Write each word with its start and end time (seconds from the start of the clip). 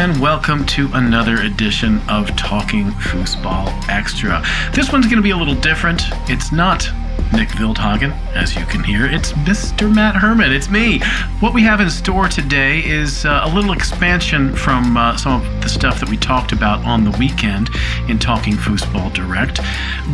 and 0.00 0.18
welcome 0.18 0.64
to 0.64 0.88
another 0.94 1.42
edition 1.42 2.00
of 2.08 2.34
Talking 2.34 2.86
Foosball 2.86 3.66
Extra. 3.90 4.42
This 4.72 4.90
one's 4.90 5.04
going 5.04 5.18
to 5.18 5.22
be 5.22 5.32
a 5.32 5.36
little 5.36 5.54
different. 5.54 6.04
It's 6.26 6.52
not 6.52 6.90
Nick 7.34 7.50
Wildhagen, 7.50 8.12
as 8.34 8.56
you 8.56 8.64
can 8.64 8.82
hear. 8.82 9.04
It's 9.04 9.32
Mr. 9.32 9.94
Matt 9.94 10.16
Herman. 10.16 10.52
It's 10.52 10.70
me. 10.70 11.00
What 11.40 11.52
we 11.52 11.62
have 11.64 11.82
in 11.82 11.90
store 11.90 12.28
today 12.28 12.82
is 12.82 13.26
uh, 13.26 13.42
a 13.44 13.54
little 13.54 13.72
expansion 13.72 14.56
from 14.56 14.96
uh, 14.96 15.18
some 15.18 15.42
of 15.42 15.62
the 15.62 15.68
stuff 15.68 16.00
that 16.00 16.08
we 16.08 16.16
talked 16.16 16.52
about 16.52 16.82
on 16.86 17.04
the 17.04 17.14
weekend 17.18 17.68
in 18.08 18.18
Talking 18.18 18.54
Foosball 18.54 19.12
Direct. 19.12 19.60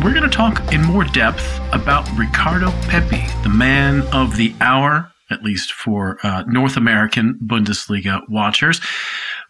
We're 0.03 0.13
going 0.13 0.29
to 0.29 0.35
talk 0.35 0.73
in 0.73 0.81
more 0.81 1.05
depth 1.05 1.61
about 1.71 2.05
Ricardo 2.17 2.71
Pepi, 2.89 3.23
the 3.41 3.49
man 3.49 4.01
of 4.11 4.35
the 4.35 4.53
hour 4.59 5.13
at 5.29 5.43
least 5.43 5.73
for 5.73 6.17
uh, 6.23 6.43
North 6.47 6.77
American 6.77 7.37
Bundesliga 7.43 8.27
watchers. 8.29 8.79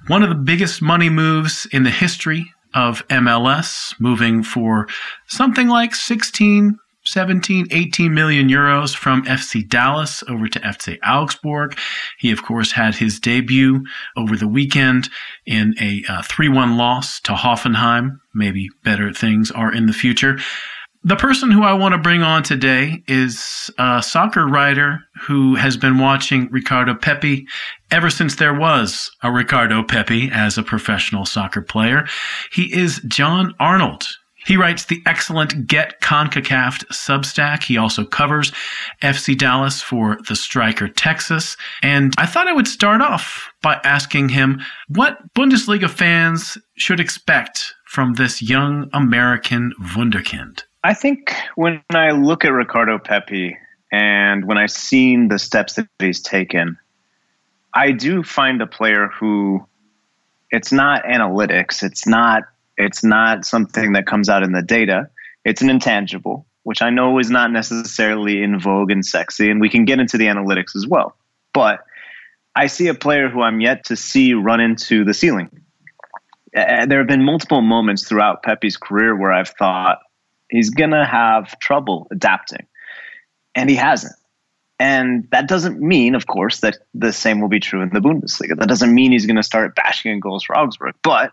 One 0.05 0.23
of 0.23 0.29
the 0.29 0.35
biggest 0.35 0.81
money 0.81 1.09
moves 1.09 1.65
in 1.71 1.83
the 1.83 1.89
history 1.89 2.53
of 2.73 3.05
MLS, 3.07 3.99
moving 3.99 4.43
for 4.43 4.87
something 5.27 5.67
like 5.67 5.95
16, 5.95 6.77
17, 7.03 7.67
18 7.71 8.13
million 8.13 8.47
euros 8.47 8.95
from 8.95 9.25
FC 9.25 9.67
Dallas 9.67 10.23
over 10.29 10.47
to 10.47 10.59
FC 10.59 10.97
Augsburg. 11.05 11.77
He, 12.19 12.31
of 12.31 12.43
course, 12.43 12.71
had 12.71 12.95
his 12.95 13.19
debut 13.19 13.83
over 14.15 14.37
the 14.37 14.47
weekend 14.47 15.09
in 15.45 15.73
a 15.81 16.03
uh, 16.07 16.21
3 16.21 16.49
1 16.49 16.77
loss 16.77 17.19
to 17.21 17.33
Hoffenheim. 17.33 18.19
Maybe 18.33 18.69
better 18.83 19.11
things 19.11 19.51
are 19.51 19.73
in 19.73 19.87
the 19.87 19.93
future. 19.93 20.37
The 21.07 21.15
person 21.15 21.51
who 21.51 21.63
I 21.63 21.71
want 21.71 21.93
to 21.93 21.97
bring 21.97 22.21
on 22.21 22.43
today 22.43 23.01
is 23.07 23.71
a 23.79 24.03
soccer 24.03 24.45
writer 24.45 24.99
who 25.21 25.55
has 25.55 25.77
been 25.77 25.99
watching 25.99 26.49
Ricardo 26.51 26.95
Pepi 26.95 27.47
ever 27.89 28.09
since 28.09 28.35
there 28.35 28.53
was 28.53 29.09
a 29.23 29.31
Ricardo 29.31 29.83
Pepi 29.83 30.29
as 30.33 30.57
a 30.57 30.63
professional 30.63 31.25
soccer 31.25 31.61
player. 31.61 32.05
He 32.51 32.75
is 32.75 32.99
Jon 33.07 33.53
Arnold. 33.57 34.05
He 34.45 34.57
writes 34.57 34.83
the 34.83 35.01
excellent 35.05 35.65
Get 35.65 36.01
CONCACAF 36.01 36.85
Substack. 36.87 37.63
He 37.63 37.77
also 37.77 38.03
covers 38.03 38.51
FC 39.01 39.37
Dallas 39.37 39.81
for 39.81 40.17
the 40.27 40.35
Striker 40.35 40.89
Texas. 40.89 41.55
And 41.81 42.13
I 42.17 42.25
thought 42.25 42.49
I 42.49 42.53
would 42.53 42.67
start 42.67 42.99
off 42.99 43.49
by 43.61 43.79
asking 43.85 44.27
him 44.27 44.59
what 44.89 45.19
Bundesliga 45.33 45.89
fans 45.89 46.57
should 46.75 46.99
expect 46.99 47.73
from 47.85 48.15
this 48.15 48.41
young 48.41 48.89
American 48.91 49.71
Wunderkind. 49.95 50.63
I 50.87 50.93
think 50.93 51.35
when 51.55 51.83
I 51.89 52.11
look 52.11 52.45
at 52.45 52.53
Ricardo 52.53 52.97
Pepi 52.97 53.57
and 53.91 54.45
when 54.45 54.57
I've 54.57 54.71
seen 54.71 55.27
the 55.27 55.37
steps 55.37 55.73
that 55.73 55.89
he's 55.99 56.21
taken, 56.21 56.77
I 57.73 57.91
do 57.91 58.23
find 58.23 58.61
a 58.61 58.67
player 58.67 59.09
who 59.09 59.67
it's 60.49 60.71
not 60.71 61.03
analytics, 61.03 61.83
it's 61.83 62.07
not 62.07 62.43
it's 62.77 63.03
not 63.03 63.43
something 63.43 63.91
that 63.93 64.07
comes 64.07 64.29
out 64.29 64.43
in 64.43 64.53
the 64.53 64.61
data. 64.61 65.09
It's 65.43 65.61
an 65.61 65.69
intangible, 65.69 66.45
which 66.63 66.81
I 66.81 66.89
know 66.89 67.19
is 67.19 67.29
not 67.29 67.51
necessarily 67.51 68.41
in 68.41 68.57
vogue 68.57 68.89
and 68.89 69.05
sexy, 69.05 69.51
and 69.51 69.59
we 69.59 69.67
can 69.67 69.83
get 69.83 69.99
into 69.99 70.17
the 70.17 70.27
analytics 70.27 70.73
as 70.73 70.87
well. 70.87 71.17
But 71.53 71.83
I 72.55 72.67
see 72.67 72.87
a 72.87 72.93
player 72.93 73.27
who 73.27 73.41
I'm 73.41 73.59
yet 73.59 73.87
to 73.87 73.97
see 73.97 74.35
run 74.35 74.61
into 74.61 75.03
the 75.03 75.13
ceiling. 75.13 75.49
Eh, 76.55 76.61
eh, 76.61 76.85
there 76.85 76.99
have 76.99 77.09
been 77.09 77.25
multiple 77.25 77.61
moments 77.61 78.07
throughout 78.07 78.41
Pepi's 78.41 78.77
career 78.77 79.17
where 79.17 79.33
I've 79.33 79.49
thought, 79.49 79.99
he's 80.49 80.69
going 80.69 80.91
to 80.91 81.05
have 81.05 81.59
trouble 81.59 82.07
adapting. 82.11 82.67
And 83.55 83.69
he 83.69 83.75
hasn't. 83.75 84.15
And 84.79 85.27
that 85.31 85.47
doesn't 85.47 85.79
mean, 85.81 86.13
of 86.13 86.27
course, 86.27 86.59
that 86.59 86.77
the 86.93 87.11
same 87.11 87.41
will 87.41 87.47
be 87.47 87.59
true 87.59 87.81
in 87.81 87.89
the 87.89 87.99
Bundesliga. 87.99 88.57
That 88.57 88.69
doesn't 88.69 88.93
mean 88.93 89.11
he's 89.11 89.25
going 89.25 89.37
to 89.37 89.43
start 89.43 89.75
bashing 89.75 90.11
in 90.11 90.19
goals 90.19 90.43
for 90.43 90.55
Augsburg. 90.55 90.93
But 91.01 91.31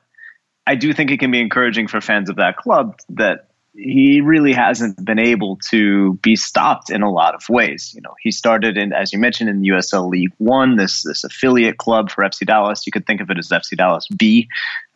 I 0.67 0.77
do 0.77 0.95
think 0.95 1.11
it 1.11 1.21
can 1.21 1.31
be 1.31 1.41
encouraging 1.41 1.89
for 1.89 2.01
fans 2.01 2.31
of 2.31 2.37
that 2.37 2.57
club 2.57 2.99
that 3.11 3.51
he 3.75 4.21
really 4.21 4.53
hasn't 4.53 5.05
been 5.05 5.19
able 5.19 5.59
to 5.71 6.15
be 6.23 6.37
stopped 6.37 6.91
in 6.91 7.03
a 7.03 7.11
lot 7.11 7.35
of 7.35 7.47
ways. 7.51 7.93
You 7.95 8.01
know, 8.03 8.15
he 8.21 8.31
started 8.31 8.79
in, 8.79 8.93
as 8.93 9.13
you 9.13 9.19
mentioned, 9.19 9.51
in 9.51 9.61
the 9.61 9.69
USL 9.69 10.09
League 10.09 10.33
One, 10.39 10.77
this 10.77 11.03
this 11.03 11.25
affiliate 11.25 11.77
club 11.77 12.11
for 12.11 12.23
FC 12.23 12.47
Dallas. 12.47 12.87
You 12.87 12.93
could 12.93 13.07
think 13.07 13.21
of 13.21 13.31
it 13.31 13.39
as 13.39 13.49
FC 13.49 13.77
Dallas 13.77 14.07
B. 14.09 14.49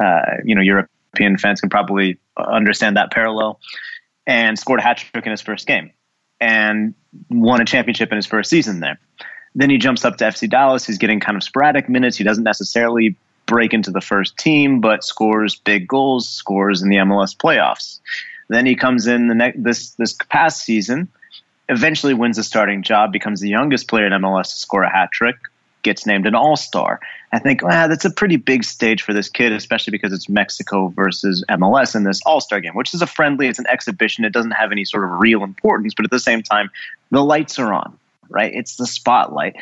Uh, 0.03 0.21
you 0.45 0.55
know, 0.55 0.63
European 0.63 1.37
fans 1.39 1.61
can 1.61 1.71
probably 1.71 2.19
understand 2.37 2.97
that 2.97 3.11
parallel 3.11 3.59
and 4.29 4.59
scored 4.59 4.79
a 4.79 4.83
hat 4.83 4.99
trick 4.99 5.25
in 5.25 5.33
his 5.33 5.41
first 5.41 5.67
game 5.67 5.91
and 6.39 6.95
won 7.31 7.61
a 7.61 7.65
championship 7.65 8.13
in 8.13 8.17
his 8.17 8.27
first 8.27 8.51
season 8.51 8.79
there. 8.79 9.01
Then 9.55 9.71
he 9.71 9.79
jumps 9.79 10.05
up 10.05 10.19
to 10.19 10.25
FC 10.25 10.49
Dallas. 10.49 10.87
He's 10.87 10.99
getting 10.99 11.19
kind 11.19 11.37
of 11.37 11.43
sporadic 11.43 11.89
minutes. 11.89 12.17
He 12.17 12.23
doesn't 12.23 12.45
necessarily 12.45 13.17
break 13.47 13.73
into 13.73 13.91
the 13.91 14.03
first 14.03 14.37
team, 14.37 14.81
but 14.81 15.03
scores 15.03 15.57
big 15.57 15.89
goals, 15.89 16.29
scores 16.29 16.83
in 16.83 16.91
the 16.91 16.97
MLS 16.97 17.35
playoffs. 17.35 17.99
Then 18.51 18.67
he 18.67 18.77
comes 18.77 19.07
in 19.07 19.29
the 19.29 19.35
next 19.35 19.63
this 19.63 19.91
this 19.93 20.13
past 20.29 20.63
season, 20.63 21.09
eventually 21.69 22.15
wins 22.15 22.39
a 22.39 22.45
starting 22.45 22.83
job, 22.83 23.13
becomes 23.13 23.41
the 23.41 23.49
youngest 23.49 23.89
player 23.89 24.07
in 24.07 24.13
MLS 24.13 24.51
to 24.51 24.57
score 24.57 24.83
a 24.83 24.91
hat 24.91 25.11
trick, 25.11 25.37
gets 25.83 26.07
named 26.07 26.27
an 26.27 26.35
All 26.35 26.57
Star. 26.57 27.01
I 27.33 27.39
think 27.39 27.63
wow, 27.63 27.87
that's 27.87 28.05
a 28.05 28.11
pretty 28.11 28.37
big 28.37 28.65
stage 28.65 29.03
for 29.03 29.13
this 29.13 29.29
kid, 29.29 29.53
especially 29.53 29.91
because 29.91 30.13
it's 30.13 30.29
Mexico 30.29 30.89
versus 30.89 31.45
MLS 31.49 31.95
in 31.95 32.05
this 32.05 32.21
All 32.25 32.41
Star 32.41 32.61
game, 32.61 32.75
which 32.75 32.95
is 32.95 33.03
a 33.03 33.07
friendly, 33.07 33.49
it's 33.49 33.59
an 33.59 33.67
exhibition. 33.69 34.25
It 34.25 34.33
doesn't 34.33 34.53
have 34.53 34.73
any 34.73 34.85
sort 34.85 35.05
of 35.05 35.11
real 35.21 35.45
importance, 35.45 35.95
but 35.95 36.05
at 36.05 36.11
the 36.11 36.19
same 36.19 36.43
time, 36.43 36.71
the 37.11 37.23
lights 37.23 37.59
are 37.59 37.73
on, 37.73 37.99
right? 38.29 38.53
It's 38.55 38.77
the 38.77 38.87
spotlight. 38.87 39.57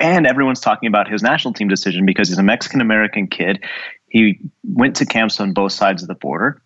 And 0.00 0.26
everyone's 0.26 0.60
talking 0.60 0.88
about 0.88 1.08
his 1.08 1.22
national 1.22 1.54
team 1.54 1.68
decision 1.68 2.06
because 2.06 2.28
he's 2.28 2.38
a 2.38 2.42
Mexican 2.42 2.80
American 2.80 3.28
kid. 3.28 3.62
He 4.08 4.38
went 4.64 4.96
to 4.96 5.06
camps 5.06 5.40
on 5.40 5.52
both 5.52 5.72
sides 5.72 6.02
of 6.02 6.08
the 6.08 6.14
border, 6.14 6.60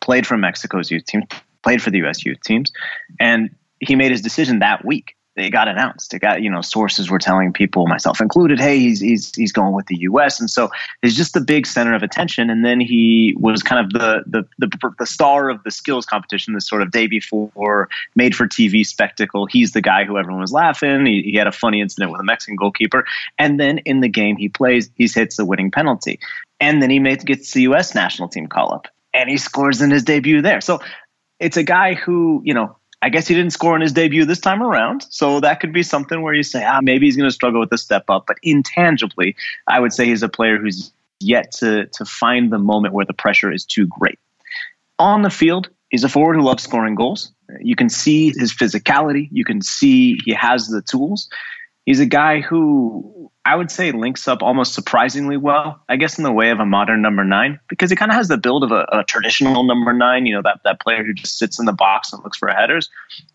played 0.00 0.26
for 0.26 0.36
Mexico's 0.36 0.90
youth 0.90 1.04
team, 1.04 1.24
played 1.62 1.82
for 1.82 1.90
the 1.90 1.98
U.S. 1.98 2.24
youth 2.24 2.40
teams, 2.42 2.72
and 3.18 3.50
he 3.80 3.96
made 3.96 4.12
his 4.12 4.20
decision 4.20 4.60
that 4.60 4.84
week 4.84 5.16
it 5.36 5.50
got 5.50 5.68
announced. 5.68 6.14
It 6.14 6.20
got 6.20 6.42
you 6.42 6.50
know 6.50 6.60
sources 6.60 7.10
were 7.10 7.18
telling 7.18 7.52
people, 7.52 7.86
myself 7.86 8.20
included, 8.20 8.60
hey, 8.60 8.78
he's 8.78 9.00
he's 9.00 9.34
he's 9.34 9.52
going 9.52 9.74
with 9.74 9.86
the 9.86 9.96
U.S. 10.00 10.38
And 10.38 10.48
so 10.48 10.70
he's 11.02 11.16
just 11.16 11.34
the 11.34 11.40
big 11.40 11.66
center 11.66 11.94
of 11.94 12.02
attention. 12.02 12.50
And 12.50 12.64
then 12.64 12.80
he 12.80 13.34
was 13.38 13.62
kind 13.62 13.84
of 13.84 13.92
the 13.92 14.22
the 14.26 14.44
the, 14.58 14.94
the 14.98 15.06
star 15.06 15.50
of 15.50 15.62
the 15.64 15.70
skills 15.70 16.06
competition, 16.06 16.54
this 16.54 16.68
sort 16.68 16.82
of 16.82 16.90
day 16.90 17.06
before 17.06 17.88
made 18.14 18.34
for 18.34 18.46
TV 18.46 18.86
spectacle. 18.86 19.46
He's 19.46 19.72
the 19.72 19.82
guy 19.82 20.04
who 20.04 20.18
everyone 20.18 20.40
was 20.40 20.52
laughing. 20.52 21.06
He, 21.06 21.22
he 21.22 21.36
had 21.36 21.46
a 21.46 21.52
funny 21.52 21.80
incident 21.80 22.12
with 22.12 22.20
a 22.20 22.24
Mexican 22.24 22.56
goalkeeper, 22.56 23.04
and 23.38 23.58
then 23.58 23.78
in 23.78 24.00
the 24.00 24.08
game 24.08 24.36
he 24.36 24.48
plays, 24.48 24.90
he 24.94 25.08
hits 25.08 25.36
the 25.36 25.44
winning 25.44 25.70
penalty, 25.70 26.20
and 26.60 26.80
then 26.80 26.90
he 26.90 27.00
gets 27.16 27.52
the 27.52 27.62
U.S. 27.62 27.94
national 27.94 28.28
team 28.28 28.46
call 28.46 28.72
up, 28.72 28.86
and 29.12 29.28
he 29.28 29.36
scores 29.36 29.80
in 29.80 29.90
his 29.90 30.04
debut 30.04 30.42
there. 30.42 30.60
So 30.60 30.80
it's 31.40 31.56
a 31.56 31.64
guy 31.64 31.94
who 31.94 32.40
you 32.44 32.54
know 32.54 32.76
I 33.04 33.10
guess 33.10 33.28
he 33.28 33.34
didn't 33.34 33.52
score 33.52 33.76
in 33.76 33.82
his 33.82 33.92
debut 33.92 34.24
this 34.24 34.40
time 34.40 34.62
around. 34.62 35.04
So 35.10 35.38
that 35.40 35.60
could 35.60 35.74
be 35.74 35.82
something 35.82 36.22
where 36.22 36.32
you 36.32 36.42
say, 36.42 36.64
ah, 36.64 36.80
maybe 36.82 37.04
he's 37.04 37.18
going 37.18 37.28
to 37.28 37.34
struggle 37.34 37.60
with 37.60 37.68
the 37.68 37.76
step 37.76 38.04
up. 38.08 38.24
But 38.26 38.38
intangibly, 38.42 39.36
I 39.66 39.78
would 39.78 39.92
say 39.92 40.06
he's 40.06 40.22
a 40.22 40.28
player 40.30 40.56
who's 40.56 40.90
yet 41.20 41.52
to, 41.58 41.84
to 41.84 42.06
find 42.06 42.50
the 42.50 42.58
moment 42.58 42.94
where 42.94 43.04
the 43.04 43.12
pressure 43.12 43.52
is 43.52 43.66
too 43.66 43.86
great. 43.86 44.18
On 44.98 45.20
the 45.20 45.28
field, 45.28 45.68
he's 45.90 46.02
a 46.02 46.08
forward 46.08 46.36
who 46.36 46.40
loves 46.40 46.62
scoring 46.62 46.94
goals. 46.94 47.30
You 47.60 47.76
can 47.76 47.90
see 47.90 48.32
his 48.38 48.54
physicality. 48.54 49.28
You 49.30 49.44
can 49.44 49.60
see 49.60 50.18
he 50.24 50.32
has 50.32 50.68
the 50.68 50.80
tools. 50.80 51.28
He's 51.84 52.00
a 52.00 52.06
guy 52.06 52.40
who 52.40 53.30
I 53.46 53.54
would 53.54 53.70
say 53.70 53.92
links 53.92 54.26
up 54.26 54.42
almost 54.42 54.72
surprisingly 54.72 55.36
well, 55.36 55.80
I 55.86 55.96
guess, 55.96 56.16
in 56.16 56.24
the 56.24 56.32
way 56.32 56.50
of 56.50 56.60
a 56.60 56.64
modern 56.64 57.02
number 57.02 57.24
nine, 57.24 57.60
because 57.68 57.90
he 57.90 57.96
kind 57.96 58.10
of 58.10 58.16
has 58.16 58.28
the 58.28 58.38
build 58.38 58.64
of 58.64 58.72
a, 58.72 58.86
a, 58.90 59.04
traditional 59.04 59.64
number 59.64 59.92
nine, 59.92 60.24
you 60.24 60.34
know, 60.34 60.40
that, 60.42 60.60
that 60.64 60.80
player 60.80 61.04
who 61.04 61.12
just 61.12 61.38
sits 61.38 61.58
in 61.58 61.66
the 61.66 61.72
box 61.72 62.12
and 62.12 62.24
looks 62.24 62.38
for 62.38 62.48
headers. 62.48 62.88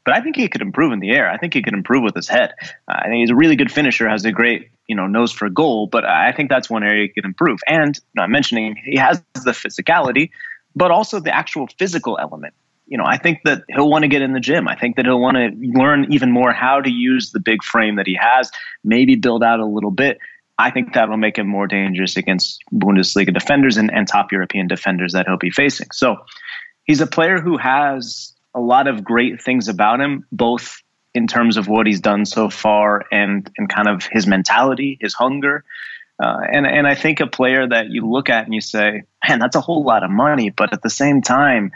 But 0.06 0.16
I 0.16 0.22
think 0.22 0.36
he 0.36 0.48
could 0.48 0.62
improve 0.62 0.94
in 0.94 1.00
the 1.00 1.12
air. 1.12 1.30
I 1.30 1.38
think 1.38 1.54
he 1.54 1.62
could 1.62 1.76
improve 1.76 2.02
with 2.02 2.16
his 2.16 2.28
head. 2.28 2.54
Uh, 2.88 2.96
I 2.98 3.04
think 3.04 3.20
he's 3.20 3.30
a 3.30 3.36
really 3.36 3.56
good 3.56 3.72
finisher, 3.72 4.10
has 4.10 4.26
a 4.26 4.32
great, 4.32 4.72
you 4.88 4.96
know, 4.96 5.06
nose 5.06 5.32
for 5.32 5.48
goal, 5.48 5.86
but 5.86 6.06
I 6.06 6.32
think 6.32 6.50
that's 6.50 6.72
one 6.72 6.84
area 6.84 7.04
he 7.04 7.10
could 7.10 7.26
improve. 7.26 7.60
And 7.68 8.00
I'm 8.18 8.32
mentioning 8.32 8.78
he 8.84 8.98
has 8.98 9.22
the 9.36 9.52
physicality, 9.52 10.32
but 10.76 10.90
also 10.90 11.20
the 11.20 11.36
actual 11.36 11.68
physical 11.78 12.18
element 12.20 12.56
you 12.90 12.98
know, 12.98 13.06
I 13.06 13.18
think 13.18 13.42
that 13.46 13.64
he'll 13.70 13.90
want 13.90 14.02
to 14.02 14.08
get 14.08 14.24
in 14.24 14.34
the 14.34 14.40
gym. 14.40 14.68
I 14.68 14.76
think 14.76 14.96
that 14.96 15.06
he'll 15.06 15.22
want 15.22 15.38
to 15.38 15.52
learn 15.80 16.12
even 16.12 16.32
more 16.32 16.52
how 16.52 16.82
to 16.82 16.90
use 16.90 17.32
the 17.32 17.40
big 17.40 17.64
frame 17.64 17.98
that 17.98 18.08
he 18.08 18.18
has, 18.20 18.52
maybe 18.84 19.16
build 19.16 19.44
out 19.44 19.60
a 19.60 19.66
little 19.66 19.92
bit. 19.92 20.18
I 20.58 20.72
think 20.72 20.94
that 20.94 21.08
will 21.08 21.18
make 21.18 21.38
him 21.38 21.48
more 21.48 21.68
dangerous 21.68 22.18
against 22.18 22.64
Bundesliga 22.74 23.32
defenders 23.32 23.78
and, 23.78 23.94
and 23.94 24.08
top 24.08 24.32
European 24.32 24.68
defenders 24.68 25.14
that 25.14 25.28
he'll 25.28 25.38
be 25.38 25.52
facing. 25.52 25.88
So 25.94 26.18
he's 26.84 27.00
a 27.00 27.08
player 27.08 27.40
who 27.40 27.58
has 27.58 28.34
a 28.56 28.60
lot 28.60 28.88
of 28.88 29.04
great 29.04 29.42
things 29.42 29.68
about 29.68 30.02
him, 30.02 30.26
both 30.32 30.82
in 31.14 31.28
terms 31.28 31.58
of 31.58 31.68
what 31.68 31.86
he's 31.86 32.02
done 32.02 32.26
so 32.26 32.50
far 32.50 33.06
and, 33.12 33.50
and 33.58 33.70
kind 33.70 33.88
of 33.88 34.08
his 34.12 34.26
mentality, 34.26 34.98
his 35.00 35.14
hunger. 35.14 35.64
Uh, 36.22 36.40
and, 36.52 36.66
and 36.66 36.88
I 36.88 36.96
think 36.96 37.20
a 37.20 37.28
player 37.28 37.68
that 37.68 37.90
you 37.90 38.10
look 38.10 38.30
at 38.30 38.46
and 38.46 38.54
you 38.54 38.62
say, 38.62 39.04
man, 39.28 39.40
that's 39.40 39.56
a 39.56 39.62
whole 39.62 39.84
lot 39.84 40.04
of 40.04 40.10
money. 40.10 40.50
But 40.50 40.74
at 40.74 40.82
the 40.82 40.90
same 40.90 41.22
time, 41.22 41.72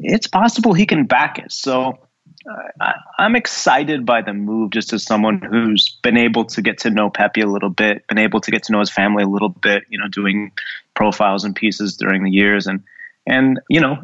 it's 0.00 0.26
possible 0.26 0.72
he 0.72 0.86
can 0.86 1.04
back 1.04 1.38
it. 1.38 1.52
So 1.52 1.98
I, 2.80 2.94
I'm 3.18 3.36
excited 3.36 4.04
by 4.06 4.22
the 4.22 4.32
move 4.32 4.70
just 4.70 4.92
as 4.92 5.04
someone 5.04 5.40
who's 5.40 5.98
been 6.02 6.16
able 6.16 6.44
to 6.46 6.62
get 6.62 6.78
to 6.78 6.90
know 6.90 7.10
Pepi 7.10 7.40
a 7.40 7.46
little 7.46 7.70
bit, 7.70 8.06
been 8.08 8.18
able 8.18 8.40
to 8.40 8.50
get 8.50 8.64
to 8.64 8.72
know 8.72 8.80
his 8.80 8.90
family 8.90 9.22
a 9.22 9.28
little 9.28 9.48
bit, 9.48 9.84
you 9.88 9.98
know, 9.98 10.08
doing 10.08 10.52
profiles 10.94 11.44
and 11.44 11.54
pieces 11.54 11.96
during 11.96 12.24
the 12.24 12.30
years. 12.30 12.66
And, 12.66 12.82
and, 13.26 13.60
you 13.68 13.80
know, 13.80 13.98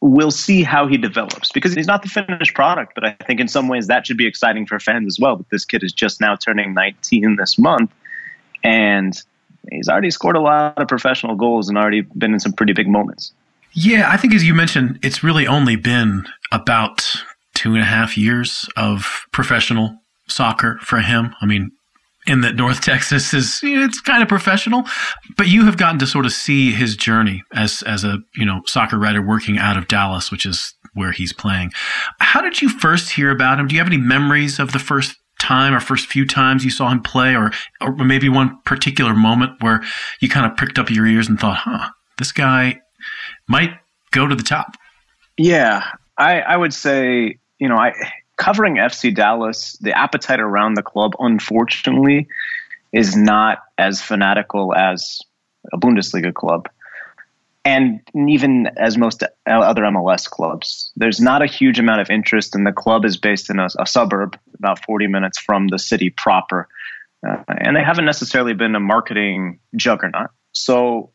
we'll 0.00 0.30
see 0.30 0.62
how 0.62 0.86
he 0.86 0.96
develops 0.96 1.50
because 1.50 1.74
he's 1.74 1.86
not 1.86 2.02
the 2.02 2.08
finished 2.08 2.54
product. 2.54 2.94
But 2.94 3.04
I 3.04 3.12
think 3.26 3.40
in 3.40 3.48
some 3.48 3.68
ways 3.68 3.86
that 3.86 4.06
should 4.06 4.18
be 4.18 4.26
exciting 4.26 4.66
for 4.66 4.78
fans 4.78 5.06
as 5.06 5.18
well. 5.18 5.36
But 5.36 5.48
this 5.50 5.64
kid 5.64 5.82
is 5.82 5.92
just 5.92 6.20
now 6.20 6.36
turning 6.36 6.74
19 6.74 7.36
this 7.36 7.58
month. 7.58 7.92
And 8.64 9.20
he's 9.70 9.88
already 9.88 10.10
scored 10.10 10.36
a 10.36 10.40
lot 10.40 10.78
of 10.78 10.88
professional 10.88 11.36
goals 11.36 11.68
and 11.68 11.78
already 11.78 12.02
been 12.02 12.32
in 12.32 12.40
some 12.40 12.52
pretty 12.52 12.72
big 12.72 12.88
moments. 12.88 13.32
Yeah, 13.72 14.10
I 14.10 14.16
think 14.16 14.34
as 14.34 14.44
you 14.44 14.54
mentioned, 14.54 14.98
it's 15.02 15.22
really 15.22 15.46
only 15.46 15.76
been 15.76 16.24
about 16.52 17.06
two 17.54 17.74
and 17.74 17.82
a 17.82 17.86
half 17.86 18.16
years 18.16 18.68
of 18.76 19.22
professional 19.32 19.98
soccer 20.28 20.78
for 20.82 21.00
him. 21.00 21.34
I 21.40 21.46
mean, 21.46 21.70
in 22.26 22.42
that 22.42 22.54
North 22.54 22.80
Texas 22.82 23.32
is 23.34 23.60
it's 23.62 24.00
kind 24.00 24.22
of 24.22 24.28
professional, 24.28 24.84
but 25.36 25.48
you 25.48 25.64
have 25.64 25.76
gotten 25.76 25.98
to 25.98 26.06
sort 26.06 26.26
of 26.26 26.32
see 26.32 26.72
his 26.72 26.96
journey 26.96 27.42
as 27.54 27.82
as 27.82 28.04
a 28.04 28.18
you 28.36 28.44
know 28.44 28.62
soccer 28.66 28.98
writer 28.98 29.22
working 29.22 29.58
out 29.58 29.76
of 29.76 29.88
Dallas, 29.88 30.30
which 30.30 30.46
is 30.46 30.74
where 30.94 31.12
he's 31.12 31.32
playing. 31.32 31.72
How 32.20 32.40
did 32.40 32.60
you 32.60 32.68
first 32.68 33.12
hear 33.12 33.30
about 33.30 33.58
him? 33.58 33.68
Do 33.68 33.74
you 33.74 33.80
have 33.80 33.88
any 33.88 33.96
memories 33.96 34.58
of 34.58 34.72
the 34.72 34.78
first 34.78 35.16
time 35.38 35.72
or 35.72 35.80
first 35.80 36.06
few 36.06 36.26
times 36.26 36.64
you 36.64 36.70
saw 36.70 36.90
him 36.90 37.00
play, 37.00 37.34
or 37.34 37.50
or 37.80 37.92
maybe 37.96 38.28
one 38.28 38.60
particular 38.64 39.14
moment 39.14 39.62
where 39.62 39.82
you 40.20 40.28
kind 40.28 40.46
of 40.46 40.56
pricked 40.56 40.78
up 40.78 40.90
your 40.90 41.06
ears 41.06 41.28
and 41.28 41.40
thought, 41.40 41.58
"Huh, 41.58 41.90
this 42.18 42.32
guy 42.32 42.80
might 43.48 43.70
go 44.10 44.26
to 44.26 44.34
the 44.34 44.42
top." 44.42 44.76
Yeah, 45.36 45.84
I 46.16 46.40
I 46.40 46.56
would 46.56 46.74
say 46.74 47.38
you 47.58 47.68
know 47.68 47.76
I 47.76 47.92
covering 48.38 48.76
FC 48.76 49.14
Dallas, 49.14 49.76
the 49.80 49.96
appetite 49.96 50.40
around 50.40 50.74
the 50.74 50.82
club, 50.82 51.12
unfortunately, 51.18 52.28
is 52.92 53.16
not 53.16 53.58
as 53.76 54.00
fanatical 54.00 54.74
as 54.74 55.20
a 55.72 55.76
Bundesliga 55.76 56.32
club. 56.32 56.68
And 57.64 58.00
even 58.14 58.68
as 58.78 58.96
most 58.96 59.22
other 59.46 59.82
MLS 59.82 60.30
clubs, 60.30 60.90
there's 60.96 61.20
not 61.20 61.42
a 61.42 61.46
huge 61.46 61.78
amount 61.78 62.00
of 62.00 62.08
interest, 62.08 62.54
and 62.54 62.66
the 62.66 62.72
club 62.72 63.04
is 63.04 63.18
based 63.18 63.50
in 63.50 63.58
a, 63.58 63.68
a 63.78 63.84
suburb 63.84 64.38
about 64.56 64.82
40 64.86 65.06
minutes 65.08 65.38
from 65.38 65.68
the 65.68 65.78
city 65.78 66.08
proper. 66.08 66.66
Uh, 67.28 67.42
and 67.48 67.76
they 67.76 67.82
haven't 67.82 68.06
necessarily 68.06 68.54
been 68.54 68.74
a 68.74 68.80
marketing 68.80 69.58
juggernaut. 69.76 70.30
So, 70.52 71.10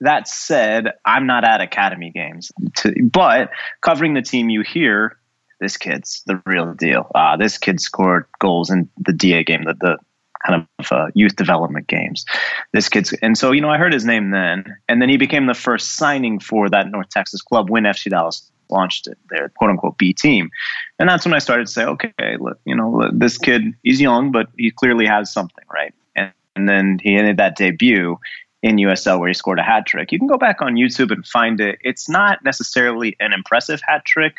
that 0.00 0.28
said, 0.28 0.92
I'm 1.04 1.26
not 1.26 1.44
at 1.44 1.60
academy 1.60 2.10
games. 2.10 2.52
To, 2.76 2.94
but 3.02 3.50
covering 3.80 4.14
the 4.14 4.22
team 4.22 4.48
you 4.50 4.62
hear, 4.62 5.18
this 5.60 5.76
kid's 5.76 6.22
the 6.26 6.42
real 6.44 6.74
deal. 6.74 7.10
Uh, 7.14 7.36
this 7.36 7.58
kid 7.58 7.80
scored 7.80 8.26
goals 8.38 8.70
in 8.70 8.90
the 8.98 9.12
DA 9.12 9.44
game, 9.44 9.64
the, 9.64 9.74
the 9.74 9.98
kind 10.46 10.66
of 10.78 10.92
uh, 10.92 11.06
youth 11.14 11.36
development 11.36 11.86
games. 11.86 12.24
This 12.72 12.88
kid's, 12.88 13.12
and 13.14 13.36
so, 13.36 13.52
you 13.52 13.60
know, 13.60 13.70
I 13.70 13.78
heard 13.78 13.92
his 13.92 14.04
name 14.04 14.30
then, 14.30 14.76
and 14.88 15.00
then 15.00 15.08
he 15.08 15.16
became 15.16 15.46
the 15.46 15.54
first 15.54 15.96
signing 15.96 16.40
for 16.40 16.68
that 16.70 16.90
North 16.90 17.08
Texas 17.08 17.42
club 17.42 17.70
when 17.70 17.84
FC 17.84 18.10
Dallas 18.10 18.50
launched 18.68 19.06
it, 19.06 19.16
their 19.30 19.48
quote 19.50 19.70
unquote 19.70 19.96
B 19.96 20.12
team. 20.12 20.50
And 20.98 21.08
that's 21.08 21.24
when 21.24 21.34
I 21.34 21.38
started 21.38 21.66
to 21.66 21.72
say, 21.72 21.84
okay, 21.84 22.36
look, 22.38 22.58
you 22.64 22.74
know, 22.74 23.10
this 23.12 23.38
kid, 23.38 23.62
he's 23.82 24.00
young, 24.00 24.32
but 24.32 24.48
he 24.56 24.70
clearly 24.70 25.06
has 25.06 25.32
something, 25.32 25.64
right? 25.72 25.94
And, 26.14 26.32
and 26.54 26.68
then 26.68 26.98
he 27.02 27.16
ended 27.16 27.38
that 27.38 27.56
debut 27.56 28.18
in 28.62 28.76
USL 28.76 29.20
where 29.20 29.28
he 29.28 29.34
scored 29.34 29.58
a 29.58 29.62
hat 29.62 29.86
trick. 29.86 30.12
You 30.12 30.18
can 30.18 30.28
go 30.28 30.38
back 30.38 30.62
on 30.62 30.74
YouTube 30.74 31.10
and 31.10 31.26
find 31.26 31.60
it. 31.60 31.78
It's 31.82 32.08
not 32.08 32.42
necessarily 32.44 33.16
an 33.20 33.32
impressive 33.32 33.80
hat 33.86 34.04
trick. 34.04 34.38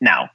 Now, 0.00 0.30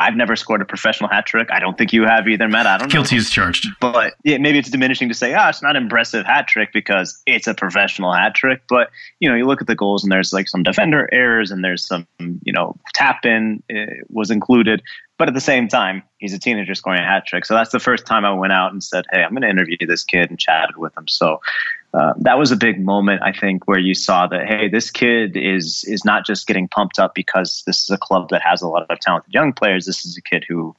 I've 0.00 0.16
never 0.16 0.34
scored 0.34 0.62
a 0.62 0.64
professional 0.64 1.10
hat 1.10 1.26
trick. 1.26 1.48
I 1.52 1.60
don't 1.60 1.76
think 1.76 1.92
you 1.92 2.04
have 2.04 2.26
either, 2.26 2.48
Matt. 2.48 2.66
I 2.66 2.78
don't 2.78 2.90
Guilty 2.90 3.16
know. 3.16 3.20
is 3.20 3.28
charged. 3.28 3.66
But 3.80 4.14
yeah, 4.24 4.38
maybe 4.38 4.58
it's 4.58 4.70
diminishing 4.70 5.08
to 5.08 5.14
say, 5.14 5.34
ah, 5.34 5.44
oh, 5.44 5.48
it's 5.50 5.62
not 5.62 5.76
an 5.76 5.82
impressive 5.82 6.24
hat 6.24 6.48
trick 6.48 6.72
because 6.72 7.20
it's 7.26 7.46
a 7.46 7.52
professional 7.52 8.12
hat 8.12 8.34
trick. 8.34 8.62
But, 8.66 8.88
you 9.20 9.28
know, 9.28 9.36
you 9.36 9.46
look 9.46 9.60
at 9.60 9.66
the 9.66 9.74
goals 9.74 10.02
and 10.02 10.10
there's 10.10 10.32
like 10.32 10.48
some 10.48 10.62
defender 10.62 11.06
errors 11.12 11.50
and 11.50 11.62
there's 11.62 11.86
some, 11.86 12.06
you 12.18 12.52
know, 12.52 12.76
tap 12.94 13.26
in 13.26 13.62
uh, 13.70 13.92
was 14.08 14.30
included. 14.30 14.82
But 15.18 15.28
at 15.28 15.34
the 15.34 15.40
same 15.40 15.68
time, 15.68 16.02
he's 16.16 16.32
a 16.32 16.38
teenager 16.38 16.74
scoring 16.74 17.02
a 17.02 17.06
hat 17.06 17.26
trick. 17.26 17.44
So 17.44 17.52
that's 17.52 17.72
the 17.72 17.78
first 17.78 18.06
time 18.06 18.24
I 18.24 18.32
went 18.32 18.54
out 18.54 18.72
and 18.72 18.82
said, 18.82 19.04
hey, 19.12 19.22
I'm 19.22 19.32
going 19.32 19.42
to 19.42 19.50
interview 19.50 19.76
this 19.86 20.02
kid 20.02 20.30
and 20.30 20.38
chatted 20.38 20.78
with 20.78 20.96
him. 20.96 21.08
So 21.08 21.42
uh, 21.92 22.12
that 22.18 22.38
was 22.38 22.52
a 22.52 22.56
big 22.56 22.84
moment, 22.84 23.22
I 23.22 23.32
think, 23.32 23.66
where 23.66 23.78
you 23.78 23.94
saw 23.94 24.26
that 24.28 24.46
hey, 24.46 24.68
this 24.68 24.90
kid 24.90 25.36
is 25.36 25.84
is 25.86 26.04
not 26.04 26.24
just 26.24 26.46
getting 26.46 26.68
pumped 26.68 26.98
up 26.98 27.14
because 27.14 27.62
this 27.66 27.82
is 27.82 27.90
a 27.90 27.98
club 27.98 28.28
that 28.30 28.42
has 28.42 28.62
a 28.62 28.68
lot 28.68 28.86
of 28.88 29.00
talented 29.00 29.32
young 29.34 29.52
players. 29.52 29.86
This 29.86 30.04
is 30.04 30.16
a 30.16 30.22
kid 30.22 30.44
who 30.48 30.76